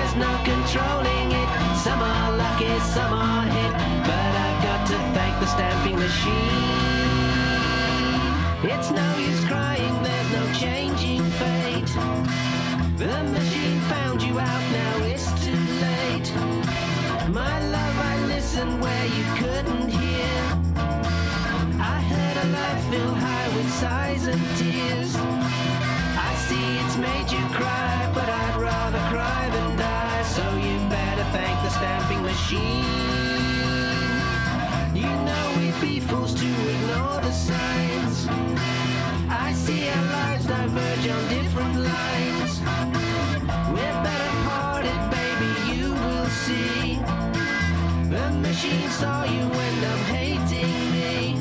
There's 0.10 0.22
no 0.22 0.38
controlling 0.44 1.32
it. 1.34 1.50
Some 1.78 2.02
are 2.02 2.36
lucky, 2.36 2.80
some 2.80 3.14
are 3.14 3.44
hit. 3.44 3.74
But 4.08 4.32
I've 4.46 4.64
got 4.64 4.88
to 4.88 4.98
thank 5.14 5.40
the 5.40 5.46
stamping 5.46 6.00
machine. 6.00 6.34
It's 8.64 8.90
no 8.90 9.18
use 9.18 9.46
crying, 9.46 10.02
there's 10.02 10.32
no 10.32 10.52
changing 10.54 11.24
fate. 11.38 11.94
The 12.98 13.24
machine 13.24 13.80
found 13.82 14.24
you 14.24 14.40
out, 14.40 14.72
now 14.72 15.04
it's 15.04 15.30
too 15.46 15.64
late. 15.86 16.34
My 17.30 17.62
love, 17.70 18.00
I 18.00 18.26
listened 18.26 18.82
where 18.82 19.06
you 19.06 19.24
couldn't 19.38 19.89
machine. 32.52 32.86
You 34.96 35.10
know 35.28 35.54
we'd 35.58 35.80
be 35.82 36.00
fools 36.00 36.34
to 36.34 36.46
ignore 36.46 37.22
the 37.22 37.32
signs. 37.32 38.28
I 39.30 39.54
see 39.54 39.90
our 39.90 40.06
lives 40.06 40.46
diverge 40.46 41.08
on 41.08 41.30
different 41.30 41.76
lines. 41.76 42.62
We're 43.74 44.00
better 44.04 44.34
parted, 44.50 45.00
baby, 45.12 45.52
you 45.74 45.94
will 45.94 46.30
see. 46.44 47.00
The 48.10 48.32
machine 48.42 48.90
saw 48.90 49.24
you 49.26 49.42
end 49.42 49.86
up 49.86 50.00
hating 50.18 50.92
me. 50.96 51.38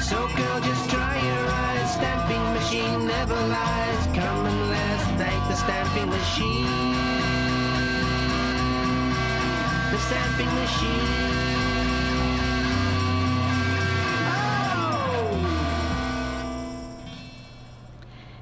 So 0.00 0.16
girl, 0.36 0.60
just 0.60 0.88
dry 0.88 1.16
your 1.30 1.46
eyes. 1.50 1.92
Stamping 1.94 2.44
machine 2.54 3.06
never 3.06 3.34
lies. 3.34 4.06
Come 4.14 4.46
and 4.46 4.70
let's 4.70 5.04
thank 5.20 5.48
the 5.48 5.56
stamping 5.56 6.10
machine. 6.10 6.85
The 10.06 10.12
stamping 10.14 10.54
machine. 10.54 11.26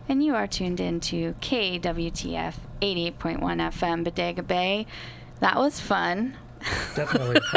And 0.08 0.22
you 0.22 0.34
are 0.34 0.46
tuned 0.46 0.80
in 0.80 1.00
to 1.00 1.34
KWTF 1.40 2.54
88.1 2.82 3.38
FM, 3.40 4.04
Bodega 4.04 4.42
Bay. 4.42 4.86
That 5.40 5.56
was 5.56 5.80
fun. 5.80 6.36
Definitely. 6.94 7.40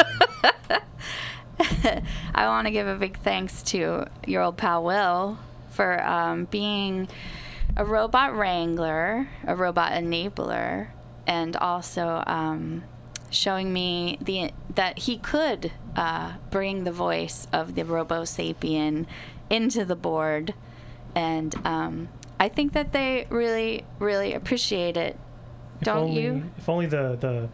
I 2.34 2.48
want 2.48 2.68
to 2.68 2.72
give 2.72 2.88
a 2.88 2.96
big 2.96 3.20
thanks 3.20 3.62
to 3.64 4.06
your 4.26 4.44
old 4.44 4.56
pal 4.56 4.86
Will 4.86 5.38
for 5.72 6.02
um, 6.06 6.46
being 6.46 7.10
a 7.76 7.84
robot 7.84 8.38
wrangler, 8.38 9.28
a 9.46 9.56
robot 9.56 9.92
enabler, 9.92 10.88
and 11.26 11.58
also 11.58 12.24
um, 12.26 12.84
showing 13.38 13.72
me 13.72 14.18
the 14.22 14.52
that 14.76 15.00
he 15.00 15.18
could 15.18 15.72
uh, 15.96 16.34
bring 16.52 16.84
the 16.84 16.92
voice 16.92 17.48
of 17.54 17.76
the 17.76 17.84
Robo 17.84 18.24
Sapien 18.24 19.06
into 19.50 19.86
the 19.86 19.96
board, 19.96 20.54
and 21.16 21.56
um, 21.66 22.10
I 22.40 22.50
think 22.50 22.74
that 22.74 22.92
they 22.92 23.28
really, 23.30 23.86
really 24.00 24.34
appreciate 24.34 24.98
it. 24.98 25.18
If 25.80 25.86
Don't 25.86 26.10
only, 26.10 26.22
you? 26.22 26.44
If 26.58 26.68
only 26.68 26.86
the 26.88 27.18
the 27.20 27.50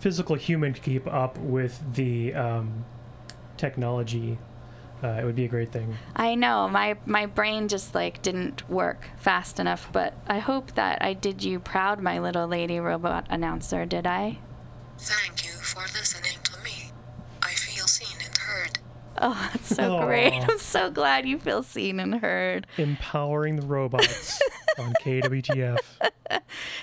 physical 0.00 0.36
human 0.36 0.72
could 0.72 0.82
keep 0.82 1.06
up 1.06 1.38
with 1.38 1.80
the 1.94 2.34
um, 2.34 2.84
technology, 3.56 4.38
uh, 5.02 5.18
it 5.20 5.24
would 5.24 5.34
be 5.36 5.44
a 5.44 5.48
great 5.48 5.72
thing. 5.72 5.96
I 6.14 6.34
know 6.34 6.68
my 6.68 6.96
my 7.06 7.26
brain 7.26 7.68
just 7.68 7.94
like 7.94 8.22
didn't 8.22 8.68
work 8.70 9.08
fast 9.16 9.58
enough, 9.58 9.88
but 9.92 10.14
I 10.26 10.38
hope 10.38 10.74
that 10.74 11.02
I 11.02 11.12
did 11.12 11.42
you 11.42 11.58
proud, 11.58 12.00
my 12.00 12.18
little 12.18 12.46
lady 12.46 12.78
robot 12.78 13.26
announcer. 13.28 13.84
Did 13.84 14.06
I? 14.06 14.38
Thank 14.98 15.44
you 15.44 15.52
for 15.52 15.80
listening 15.82 16.38
to 16.44 16.62
me. 16.62 16.90
I 17.42 17.50
feel 17.50 17.86
seen 17.86 18.16
and 18.24 18.38
heard. 18.38 18.78
Oh, 19.18 19.50
that's 19.52 19.74
so 19.74 19.96
Aw. 19.96 20.06
great! 20.06 20.48
I'm 20.48 20.58
so 20.58 20.90
glad 20.90 21.26
you 21.26 21.38
feel 21.38 21.62
seen 21.62 21.98
and 21.98 22.16
heard. 22.16 22.66
Empowering 22.78 23.56
the 23.56 23.66
robots 23.66 24.40
on 24.78 24.94
KWTF. 25.02 25.78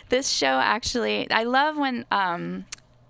This 0.10 0.30
show 0.30 0.60
actually, 0.60 1.30
I 1.32 1.44
love 1.44 1.78
when 1.78 2.06
um, 2.12 2.66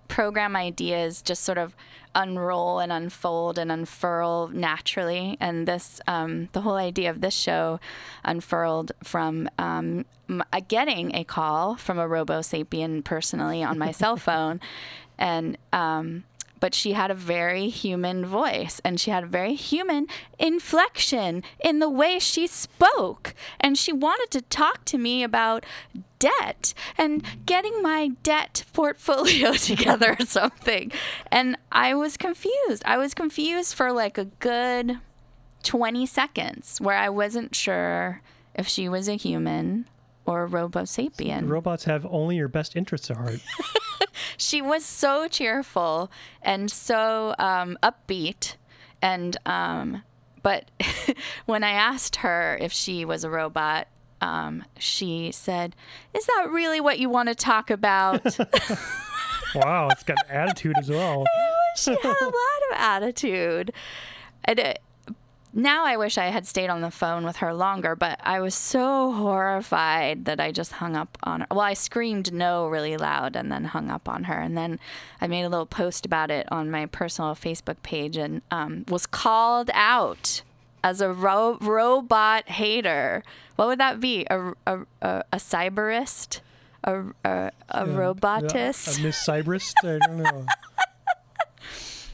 program 0.07 0.55
ideas 0.55 1.21
just 1.21 1.43
sort 1.43 1.57
of 1.57 1.75
unroll 2.19 2.79
and 2.79 2.91
unfold 2.91 3.57
and 3.57 3.71
unfurl 3.71 4.49
naturally. 4.49 5.37
And 5.39 5.67
this, 5.67 6.01
um, 6.05 6.49
the 6.51 6.61
whole 6.61 6.75
idea 6.75 7.09
of 7.09 7.21
this 7.21 7.33
show 7.33 7.79
unfurled 8.23 8.91
from 9.03 9.49
um, 9.57 10.05
m- 10.29 10.43
getting 10.67 11.15
a 11.15 11.23
call 11.23 11.75
from 11.77 11.97
a 11.97 12.07
Robo 12.07 12.39
Sapien 12.39 13.03
personally 13.03 13.63
on 13.63 13.79
my 13.79 13.91
cell 13.91 14.17
phone. 14.27 14.59
And, 15.17 15.57
um, 15.71 16.25
but 16.59 16.75
she 16.75 16.91
had 16.91 17.09
a 17.09 17.15
very 17.15 17.69
human 17.69 18.25
voice 18.25 18.81
and 18.83 18.99
she 18.99 19.11
had 19.11 19.23
a 19.23 19.27
very 19.27 19.55
human 19.55 20.07
inflection 20.37 21.41
in 21.63 21.79
the 21.79 21.89
way 21.89 22.19
she 22.19 22.47
spoke. 22.47 23.33
And 23.61 23.77
she 23.77 23.93
wanted 23.93 24.29
to 24.31 24.41
talk 24.41 24.83
to 24.85 24.97
me 24.97 25.23
about 25.23 25.65
debt 26.19 26.73
and 26.97 27.23
getting 27.45 27.81
my 27.81 28.09
debt 28.23 28.63
portfolio 28.73 29.53
together 29.53 30.15
or 30.19 30.25
something. 30.25 30.91
And 31.31 31.57
I 31.71 31.93
was 31.95 32.17
confused. 32.17 32.83
I 32.85 32.97
was 32.97 33.13
confused 33.13 33.73
for 33.73 33.91
like 33.91 34.17
a 34.17 34.25
good 34.25 34.99
20 35.63 36.05
seconds 36.05 36.79
where 36.79 36.97
I 36.97 37.09
wasn't 37.09 37.55
sure 37.55 38.21
if 38.53 38.67
she 38.67 38.87
was 38.87 39.07
a 39.07 39.15
human 39.15 39.85
or 40.25 40.43
a 40.43 40.45
robo 40.45 40.81
sapien. 40.81 41.49
Robots 41.49 41.85
have 41.85 42.05
only 42.05 42.35
your 42.35 42.47
best 42.47 42.75
interests 42.75 43.09
at 43.09 43.17
heart. 43.17 43.39
she 44.37 44.61
was 44.61 44.85
so 44.85 45.27
cheerful 45.27 46.11
and 46.41 46.69
so 46.69 47.33
um, 47.39 47.77
upbeat 47.81 48.55
and 49.01 49.37
um, 49.45 50.03
but 50.41 50.69
when 51.45 51.63
i 51.63 51.71
asked 51.71 52.17
her 52.17 52.57
if 52.61 52.71
she 52.71 53.05
was 53.05 53.23
a 53.23 53.29
robot 53.29 53.87
um, 54.21 54.63
she 54.77 55.31
said 55.31 55.75
is 56.13 56.25
that 56.25 56.47
really 56.49 56.79
what 56.79 56.99
you 56.99 57.09
want 57.09 57.29
to 57.29 57.35
talk 57.35 57.69
about 57.69 58.23
wow, 59.55 59.87
it's 59.91 60.03
got 60.03 60.17
attitude 60.29 60.77
as 60.77 60.89
well. 60.89 61.25
she 61.75 61.91
had 61.91 62.15
a 62.21 62.25
lot 62.25 62.61
of 62.71 62.77
attitude 62.77 63.71
and 64.45 64.59
it, 64.59 64.79
now 65.53 65.83
I 65.83 65.97
wish 65.97 66.17
I 66.17 66.25
had 66.27 66.45
stayed 66.45 66.69
on 66.69 66.81
the 66.81 66.91
phone 66.91 67.25
with 67.25 67.37
her 67.37 67.53
longer, 67.53 67.95
but 67.95 68.19
I 68.23 68.39
was 68.39 68.53
so 68.53 69.11
horrified 69.11 70.25
that 70.25 70.39
I 70.39 70.51
just 70.51 70.73
hung 70.73 70.95
up 70.95 71.17
on 71.23 71.41
her. 71.41 71.47
Well, 71.49 71.61
I 71.61 71.73
screamed 71.73 72.31
no 72.31 72.67
really 72.67 72.97
loud 72.97 73.35
and 73.35 73.51
then 73.51 73.65
hung 73.65 73.89
up 73.89 74.07
on 74.07 74.25
her. 74.25 74.39
And 74.39 74.55
then 74.55 74.79
I 75.19 75.27
made 75.27 75.43
a 75.43 75.49
little 75.49 75.65
post 75.65 76.05
about 76.05 76.29
it 76.29 76.47
on 76.51 76.69
my 76.69 76.85
personal 76.85 77.33
Facebook 77.33 77.81
page 77.81 78.15
and 78.15 78.43
um, 78.51 78.85
was 78.89 79.07
called 79.07 79.71
out 79.73 80.43
as 80.83 81.01
a 81.01 81.11
ro- 81.11 81.57
robot 81.61 82.49
hater. 82.49 83.23
What 83.55 83.67
would 83.67 83.79
that 83.79 83.99
be? 83.99 84.25
A, 84.29 84.53
a, 84.65 84.79
a, 85.01 85.23
a 85.33 85.37
cyberist? 85.37 86.39
A, 86.83 87.03
a, 87.25 87.51
a 87.69 87.85
robotist? 87.85 88.99
A 88.99 89.01
Miss 89.01 89.27
Cybrist? 89.27 89.73
I 89.83 89.97
don't 90.05 90.17
know. 90.23 90.45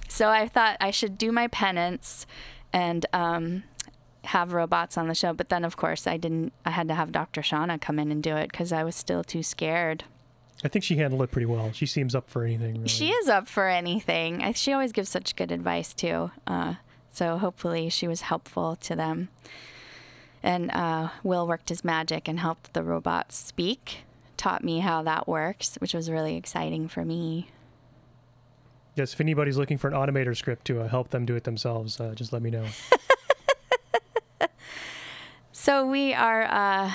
So 0.08 0.30
I 0.30 0.48
thought 0.48 0.78
I 0.80 0.92
should 0.92 1.18
do 1.18 1.30
my 1.34 1.50
penance 1.50 2.26
and 2.72 3.06
um, 3.12 3.64
have 4.24 4.54
robots 4.54 4.98
on 4.98 5.10
the 5.10 5.14
show. 5.14 5.34
But 5.34 5.50
then, 5.50 5.66
of 5.66 5.76
course, 5.76 6.08
I 6.08 6.16
didn't. 6.16 6.54
I 6.66 6.70
had 6.72 6.88
to 6.88 6.94
have 6.94 7.12
Dr. 7.12 7.42
Shauna 7.42 7.82
come 7.82 8.00
in 8.00 8.14
and 8.14 8.24
do 8.24 8.38
it 8.38 8.50
because 8.50 8.72
I 8.72 8.86
was 8.86 8.96
still 8.96 9.26
too 9.26 9.44
scared. 9.44 10.06
I 10.64 10.70
think 10.70 10.86
she 10.86 10.96
handled 10.96 11.22
it 11.24 11.32
pretty 11.32 11.48
well. 11.48 11.74
She 11.74 11.86
seems 11.86 12.16
up 12.16 12.30
for 12.30 12.46
anything. 12.46 12.76
Really. 12.76 12.88
She 12.88 13.10
is 13.10 13.28
up 13.28 13.50
for 13.50 13.68
anything. 13.68 14.42
I, 14.42 14.54
she 14.54 14.72
always 14.72 14.94
gives 14.94 15.10
such 15.10 15.36
good 15.36 15.52
advice 15.52 15.94
too. 15.94 16.32
Uh, 16.48 16.76
so 17.16 17.38
hopefully, 17.38 17.90
she 17.90 18.08
was 18.08 18.22
helpful 18.22 18.76
to 18.78 18.96
them. 18.96 19.30
And 20.44 20.70
uh, 20.72 21.10
Will 21.24 21.48
worked 21.48 21.70
his 21.70 21.84
magic 21.84 22.28
and 22.28 22.40
helped 22.40 22.74
the 22.74 22.84
robot 22.84 23.32
speak. 23.32 24.04
Taught 24.38 24.64
me 24.64 24.80
how 24.80 25.02
that 25.04 25.28
works, 25.28 25.76
which 25.80 25.94
was 25.94 26.12
really 26.12 26.36
exciting 26.36 26.88
for 26.88 27.04
me. 27.04 27.50
Yes, 28.96 29.14
if 29.14 29.22
anybody's 29.22 29.58
looking 29.58 29.78
for 29.78 29.88
an 29.88 29.94
automator 29.94 30.38
script 30.38 30.66
to 30.66 30.82
uh, 30.82 30.88
help 30.88 31.10
them 31.10 31.26
do 31.26 31.36
it 31.36 31.44
themselves, 31.44 32.00
uh, 32.00 32.14
just 32.16 32.32
let 32.32 32.42
me 32.42 32.50
know. 32.50 32.66
So 35.66 35.84
we 35.84 36.14
are 36.14 36.44
uh, 36.44 36.94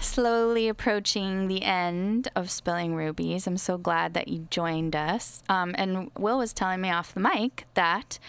slowly 0.00 0.68
approaching 0.68 1.48
the 1.48 1.64
end 1.64 2.28
of 2.36 2.52
Spilling 2.52 2.94
Rubies. 2.94 3.48
I'm 3.48 3.56
so 3.56 3.76
glad 3.76 4.14
that 4.14 4.28
you 4.28 4.46
joined 4.48 4.94
us. 4.94 5.42
Um, 5.48 5.74
and 5.76 6.08
Will 6.16 6.38
was 6.38 6.52
telling 6.52 6.80
me 6.80 6.88
off 6.88 7.14
the 7.14 7.18
mic 7.18 7.64
that 7.74 8.20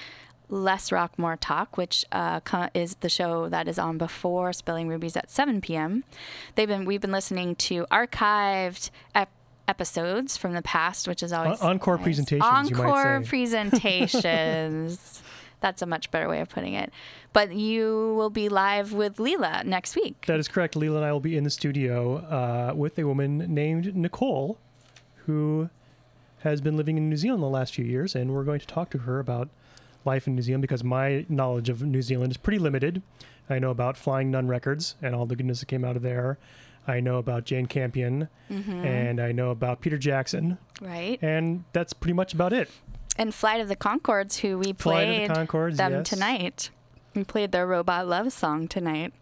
Less 0.54 0.92
Rock 0.92 1.18
More 1.18 1.36
Talk, 1.36 1.78
which 1.78 2.06
uh, 2.12 2.40
is 2.74 2.96
the 3.02 3.10
show 3.10 3.50
that 3.50 3.68
is 3.68 3.80
on 3.80 3.98
before 3.98 4.54
Spilling 4.54 4.88
Rubies 4.88 5.18
at 5.18 5.30
7 5.32 5.62
p.m. 5.62 6.04
They've 6.56 6.68
been 6.68 6.86
we've 6.86 7.02
been 7.02 7.12
listening 7.12 7.56
to 7.56 7.86
archived 7.92 8.92
ep- 9.16 9.32
episodes 9.68 10.38
from 10.38 10.54
the 10.54 10.62
past, 10.62 11.08
which 11.08 11.24
is 11.24 11.34
always 11.34 11.60
En- 11.62 11.70
encore 11.70 11.96
nice. 11.98 12.04
presentations, 12.04 12.70
you 12.70 12.76
might 12.78 12.86
Encore 12.86 13.22
presentations. 13.22 15.24
That's 15.60 15.82
a 15.82 15.86
much 15.86 16.12
better 16.12 16.28
way 16.28 16.42
of 16.42 16.50
putting 16.50 16.74
it. 16.74 16.92
But 17.32 17.56
you 17.56 18.14
will 18.18 18.30
be 18.30 18.50
live 18.50 18.92
with 18.94 19.16
Leela 19.16 19.64
next 19.64 19.96
week. 19.96 20.26
That 20.28 20.38
is 20.38 20.50
correct. 20.50 20.76
Leela 20.76 20.98
and 20.98 21.06
I 21.06 21.14
will 21.14 21.22
be 21.22 21.38
in 21.38 21.46
the 21.46 21.50
studio 21.50 22.18
uh, 22.18 22.74
with 22.76 23.00
a 23.00 23.08
woman 23.08 23.38
named 23.54 23.96
Nicole, 23.96 24.60
who 25.26 25.70
has 26.40 26.60
been 26.60 26.76
living 26.76 26.98
in 26.98 27.10
New 27.10 27.16
Zealand 27.16 27.42
the 27.42 27.48
last 27.48 27.74
few 27.74 27.86
years, 27.86 28.14
and 28.14 28.34
we're 28.34 28.44
going 28.44 28.60
to 28.60 28.68
talk 28.68 28.90
to 28.92 28.98
her 29.00 29.20
about 29.20 29.48
life 30.06 30.28
in 30.28 30.36
New 30.36 30.42
Zealand 30.42 30.62
because 30.62 30.84
my 30.84 31.26
knowledge 31.30 31.70
of 31.70 31.82
New 31.84 32.02
Zealand 32.02 32.32
is 32.32 32.38
pretty 32.38 32.60
limited. 32.60 33.02
I 33.50 33.60
know 33.60 33.72
about 33.72 33.98
Flying 33.98 34.32
Nun 34.32 34.48
Records 34.48 34.96
and 35.02 35.14
all 35.16 35.26
the 35.26 35.36
goodness 35.36 35.60
that 35.60 35.68
came 35.68 35.84
out 35.84 35.96
of 35.96 36.02
there. 36.02 36.38
I 36.88 37.00
know 37.00 37.18
about 37.18 37.46
Jane 37.46 37.66
Campion, 37.66 38.28
Mhm. 38.52 38.86
and 38.86 39.20
I 39.22 39.32
know 39.32 39.52
about 39.52 39.80
Peter 39.82 39.98
Jackson, 39.98 40.58
Right. 40.82 41.18
and 41.22 41.64
that's 41.72 41.94
pretty 41.94 42.14
much 42.14 42.34
about 42.34 42.52
it. 42.52 42.70
And 43.18 43.34
Flight 43.34 43.62
of 43.62 43.68
the 43.70 43.76
Conchords, 43.76 44.40
who 44.40 44.58
we 44.58 44.74
Flight 44.74 45.08
of 45.08 45.16
the 45.30 45.34
played 45.34 45.48
Conchords, 45.48 45.78
them 45.78 45.92
yes. 45.94 46.10
tonight. 46.10 46.70
We 47.16 47.24
played 47.24 47.52
their 47.52 47.68
Robot 47.68 48.08
Love 48.08 48.34
song 48.34 48.68
tonight. 48.68 49.14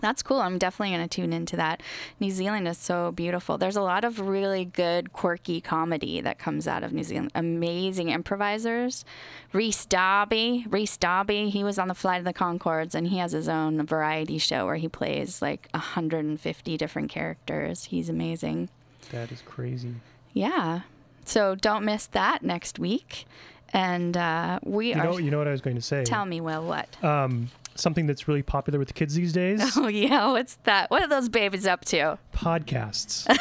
That's 0.00 0.22
cool. 0.22 0.40
I'm 0.40 0.58
definitely 0.58 0.94
going 0.96 1.08
to 1.08 1.14
tune 1.22 1.32
into 1.32 1.56
that. 1.56 1.82
New 2.20 2.30
Zealand 2.30 2.68
is 2.68 2.76
so 2.76 3.10
beautiful. 3.12 3.56
There's 3.56 3.76
a 3.76 3.80
lot 3.82 4.04
of 4.04 4.20
really 4.20 4.64
good, 4.66 5.12
quirky 5.12 5.60
comedy 5.60 6.20
that 6.20 6.38
comes 6.38 6.68
out 6.68 6.82
of 6.82 6.92
New 6.92 7.04
Zealand. 7.04 7.30
Amazing 7.34 8.10
improvisers. 8.10 9.04
Rhys 9.52 9.86
Darby. 9.86 10.66
Rhys 10.68 10.96
Darby, 10.98 11.48
he 11.48 11.64
was 11.64 11.78
on 11.78 11.88
the 11.88 11.94
Flight 11.94 12.18
of 12.18 12.24
the 12.24 12.34
Conchords, 12.34 12.94
and 12.94 13.08
he 13.08 13.18
has 13.18 13.32
his 13.32 13.48
own 13.48 13.86
variety 13.86 14.36
show 14.38 14.66
where 14.66 14.76
he 14.76 14.88
plays 14.88 15.40
like 15.40 15.68
150 15.72 16.76
different 16.76 17.10
characters. 17.10 17.84
He's 17.84 18.08
amazing. 18.08 18.68
That 19.10 19.32
is 19.32 19.42
crazy. 19.42 19.94
Yeah. 20.32 20.80
So 21.24 21.54
don't 21.54 21.84
miss 21.84 22.06
that 22.08 22.42
next 22.42 22.78
week. 22.78 23.24
And 23.72 24.16
uh, 24.16 24.60
we 24.62 24.90
You 24.94 25.00
are. 25.00 25.04
know, 25.04 25.18
you 25.18 25.30
know 25.30 25.38
what 25.38 25.48
I 25.48 25.52
was 25.52 25.60
going 25.60 25.76
to 25.76 25.82
say. 25.82 26.04
Tell 26.04 26.26
me, 26.26 26.40
Will, 26.40 26.64
what? 26.64 27.02
Um, 27.02 27.50
something 27.74 28.06
that's 28.06 28.28
really 28.28 28.42
popular 28.42 28.78
with 28.78 28.88
the 28.88 28.94
kids 28.94 29.14
these 29.14 29.32
days: 29.32 29.60
Oh, 29.76 29.88
yeah. 29.88 30.30
What's 30.32 30.56
that? 30.64 30.90
What 30.90 31.02
are 31.02 31.08
those 31.08 31.28
babies 31.28 31.66
up 31.66 31.84
to? 31.86 32.18
podcasts. 32.34 33.26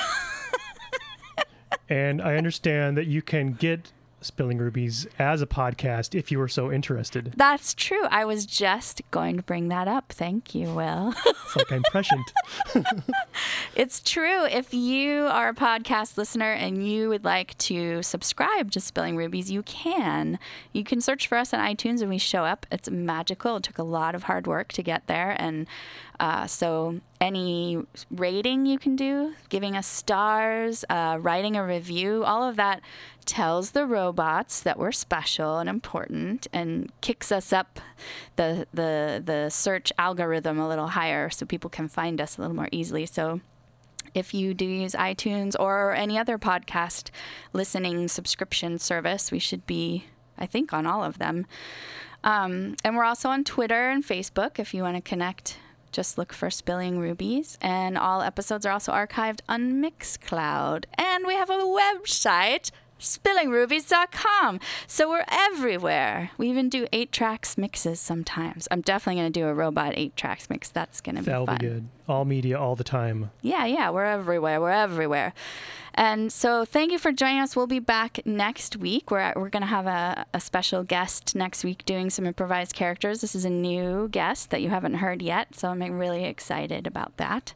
and 1.90 2.22
I 2.22 2.36
understand 2.36 2.98
that 2.98 3.08
you 3.08 3.22
can 3.22 3.54
get 3.54 3.92
Spilling 4.24 4.58
Rubies 4.58 5.08
as 5.20 5.42
a 5.42 5.48
podcast 5.48 6.16
if 6.16 6.32
you 6.32 6.40
were 6.40 6.48
so 6.48 6.72
interested. 6.72 7.34
That's 7.36 7.74
true. 7.74 8.06
I 8.10 8.26
was 8.26 8.46
just 8.46 9.02
going 9.12 9.38
to 9.38 9.44
bring 9.44 9.68
that 9.70 9.88
up. 9.88 10.12
Thank 10.12 10.56
you, 10.56 10.74
Will. 10.74 11.14
It's 11.26 11.56
like 11.56 11.72
I'm 11.72 11.84
prescient. 11.84 12.32
It's 13.76 14.02
true. 14.02 14.46
If 14.46 14.72
you 14.72 15.24
are 15.24 15.50
a 15.50 15.54
podcast 15.54 16.16
listener 16.16 16.52
and 16.52 16.88
you 16.88 17.10
would 17.10 17.26
like 17.26 17.58
to 17.58 18.04
subscribe 18.04 18.70
to 18.72 18.80
Spilling 18.80 19.18
Rubies, 19.18 19.50
you 19.50 19.64
can. 19.64 20.38
You 20.74 20.84
can 20.84 21.02
search 21.02 21.28
for 21.28 21.40
us 21.40 21.56
on 21.56 21.60
iTunes 21.60 22.02
and 22.02 22.10
we 22.10 22.20
show 22.20 22.44
up. 22.44 22.68
It's 22.72 22.88
magical. 22.90 23.56
It 23.58 23.64
took 23.64 23.80
a 23.80 23.84
lot 23.84 24.14
of 24.14 24.24
hard 24.24 24.46
work 24.46 24.72
to 24.74 24.84
get 24.84 25.08
there. 25.08 25.36
And 25.40 25.66
uh, 26.20 26.46
so, 26.46 27.00
any 27.20 27.84
rating 28.12 28.68
you 28.68 28.78
can 28.78 28.96
do, 28.96 29.34
giving 29.50 29.76
us 29.76 29.88
stars, 29.88 30.86
uh, 30.88 31.18
writing 31.20 31.56
a 31.58 31.66
review, 31.66 32.24
all 32.24 32.48
of 32.48 32.58
that 32.58 32.82
tells 33.26 33.72
the 33.72 33.86
robots 33.86 34.62
that 34.62 34.78
we're 34.78 34.92
special 34.92 35.60
and 35.60 35.70
important 35.70 36.48
and 36.54 36.92
kicks 37.02 37.32
us 37.32 37.52
up 37.54 37.80
the, 38.36 38.68
the, 38.74 39.22
the 39.24 39.50
search 39.50 39.92
algorithm 39.98 40.60
a 40.60 40.68
little 40.68 40.90
higher 40.90 41.30
so 41.30 41.46
people 41.46 41.70
can 41.70 41.88
find 41.88 42.20
us 42.20 42.38
a 42.38 42.42
little 42.42 42.56
more 42.56 42.70
easily. 42.72 43.06
So, 43.06 43.42
if 44.14 44.34
you 44.34 44.54
do 44.54 44.66
use 44.66 44.94
iTunes 44.94 45.56
or 45.60 45.94
any 45.96 46.18
other 46.18 46.38
podcast 46.38 47.10
listening 47.52 48.08
subscription 48.08 48.78
service, 48.78 49.32
we 49.32 49.40
should 49.40 49.66
be, 49.66 50.06
I 50.38 50.46
think, 50.46 50.72
on 50.72 50.86
all 50.86 51.04
of 51.04 51.18
them. 51.18 51.48
Um, 52.24 52.76
and 52.84 52.96
we're 52.96 53.04
also 53.04 53.30
on 53.30 53.44
Twitter 53.44 53.90
and 53.90 54.04
Facebook 54.04 54.60
if 54.60 54.74
you 54.74 54.84
want 54.84 54.96
to 54.96 55.02
connect. 55.02 55.58
Just 55.92 56.18
look 56.18 56.34
for 56.34 56.50
Spilling 56.50 57.00
Rubies. 57.00 57.58
And 57.62 57.98
all 57.98 58.22
episodes 58.22 58.66
are 58.66 58.72
also 58.72 58.92
archived 58.92 59.42
on 59.48 59.82
Mixcloud. 59.82 60.86
And 60.96 61.26
we 61.28 61.36
have 61.36 61.50
a 61.50 61.54
website, 61.54 62.72
spillingrubies.com. 63.04 64.60
So 64.88 65.10
we're 65.10 65.26
everywhere. 65.30 66.32
We 66.38 66.50
even 66.50 66.70
do 66.70 66.88
eight 66.92 67.12
tracks 67.12 67.58
mixes 67.58 68.00
sometimes. 68.00 68.68
I'm 68.72 68.82
definitely 68.82 69.22
going 69.22 69.32
to 69.34 69.40
do 69.40 69.48
a 69.48 69.54
robot 69.54 69.94
eight 69.96 70.16
tracks 70.16 70.50
mix. 70.50 70.70
That's 70.70 71.02
going 71.02 71.16
to 71.16 71.22
be 71.22 71.26
That'll 71.26 71.46
fun. 71.46 71.58
be 71.58 71.68
good. 71.68 71.88
All 72.08 72.26
media, 72.26 72.60
all 72.60 72.76
the 72.76 72.84
time. 72.84 73.32
Yeah, 73.42 73.66
yeah, 73.66 73.90
we're 73.90 74.06
everywhere. 74.06 74.60
We're 74.60 74.72
everywhere. 74.72 75.34
And 75.96 76.34
so 76.34 76.66
thank 76.66 76.92
you 76.92 76.98
for 76.98 77.12
joining 77.12 77.40
us. 77.40 77.56
We'll 77.56 77.68
be 77.68 77.80
back 77.80 78.20
next 78.26 78.76
week. 78.78 79.12
We're, 79.12 79.32
we're 79.36 79.50
going 79.50 79.62
to 79.62 79.68
have 79.68 79.86
a, 79.86 80.26
a 80.34 80.40
special 80.42 80.84
guest 80.84 81.36
next 81.36 81.64
week 81.64 81.86
doing 81.86 82.10
some 82.10 82.26
improvised 82.26 82.74
characters. 82.74 83.22
This 83.22 83.36
is 83.36 83.46
a 83.46 83.50
new 83.50 84.10
guest 84.10 84.50
that 84.50 84.62
you 84.62 84.70
haven't 84.70 84.96
heard 84.96 85.22
yet, 85.22 85.56
so 85.56 85.70
I'm 85.70 85.82
really 86.00 86.26
excited 86.26 86.88
about 86.88 87.16
that. 87.18 87.54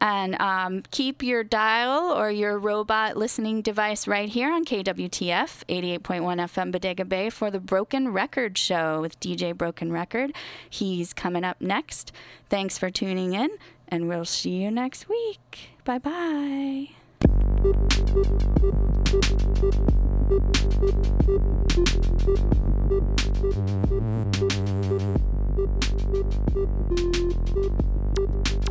And 0.00 0.40
um, 0.40 0.82
keep 0.90 1.22
your 1.22 1.42
dial 1.44 2.12
or 2.12 2.30
your 2.30 2.58
robot 2.58 3.16
listening 3.16 3.62
device 3.62 4.06
right 4.06 4.28
here 4.28 4.52
on 4.52 4.64
KWTF 4.64 5.64
88.1 5.68 6.00
FM 6.00 6.72
Bodega 6.72 7.04
Bay 7.04 7.30
for 7.30 7.50
the 7.50 7.60
Broken 7.60 8.12
Record 8.12 8.58
Show 8.58 9.00
with 9.00 9.18
DJ 9.20 9.56
Broken 9.56 9.92
Record. 9.92 10.34
He's 10.68 11.12
coming 11.12 11.44
up 11.44 11.60
next. 11.60 12.12
Thanks 12.50 12.76
for 12.76 12.90
tuning 12.90 13.34
in, 13.34 13.50
and 13.88 14.08
we'll 14.08 14.24
see 14.24 14.62
you 14.62 14.70
next 14.70 15.08
week. 15.08 15.70
Bye 15.84 15.98
bye. 15.98 16.90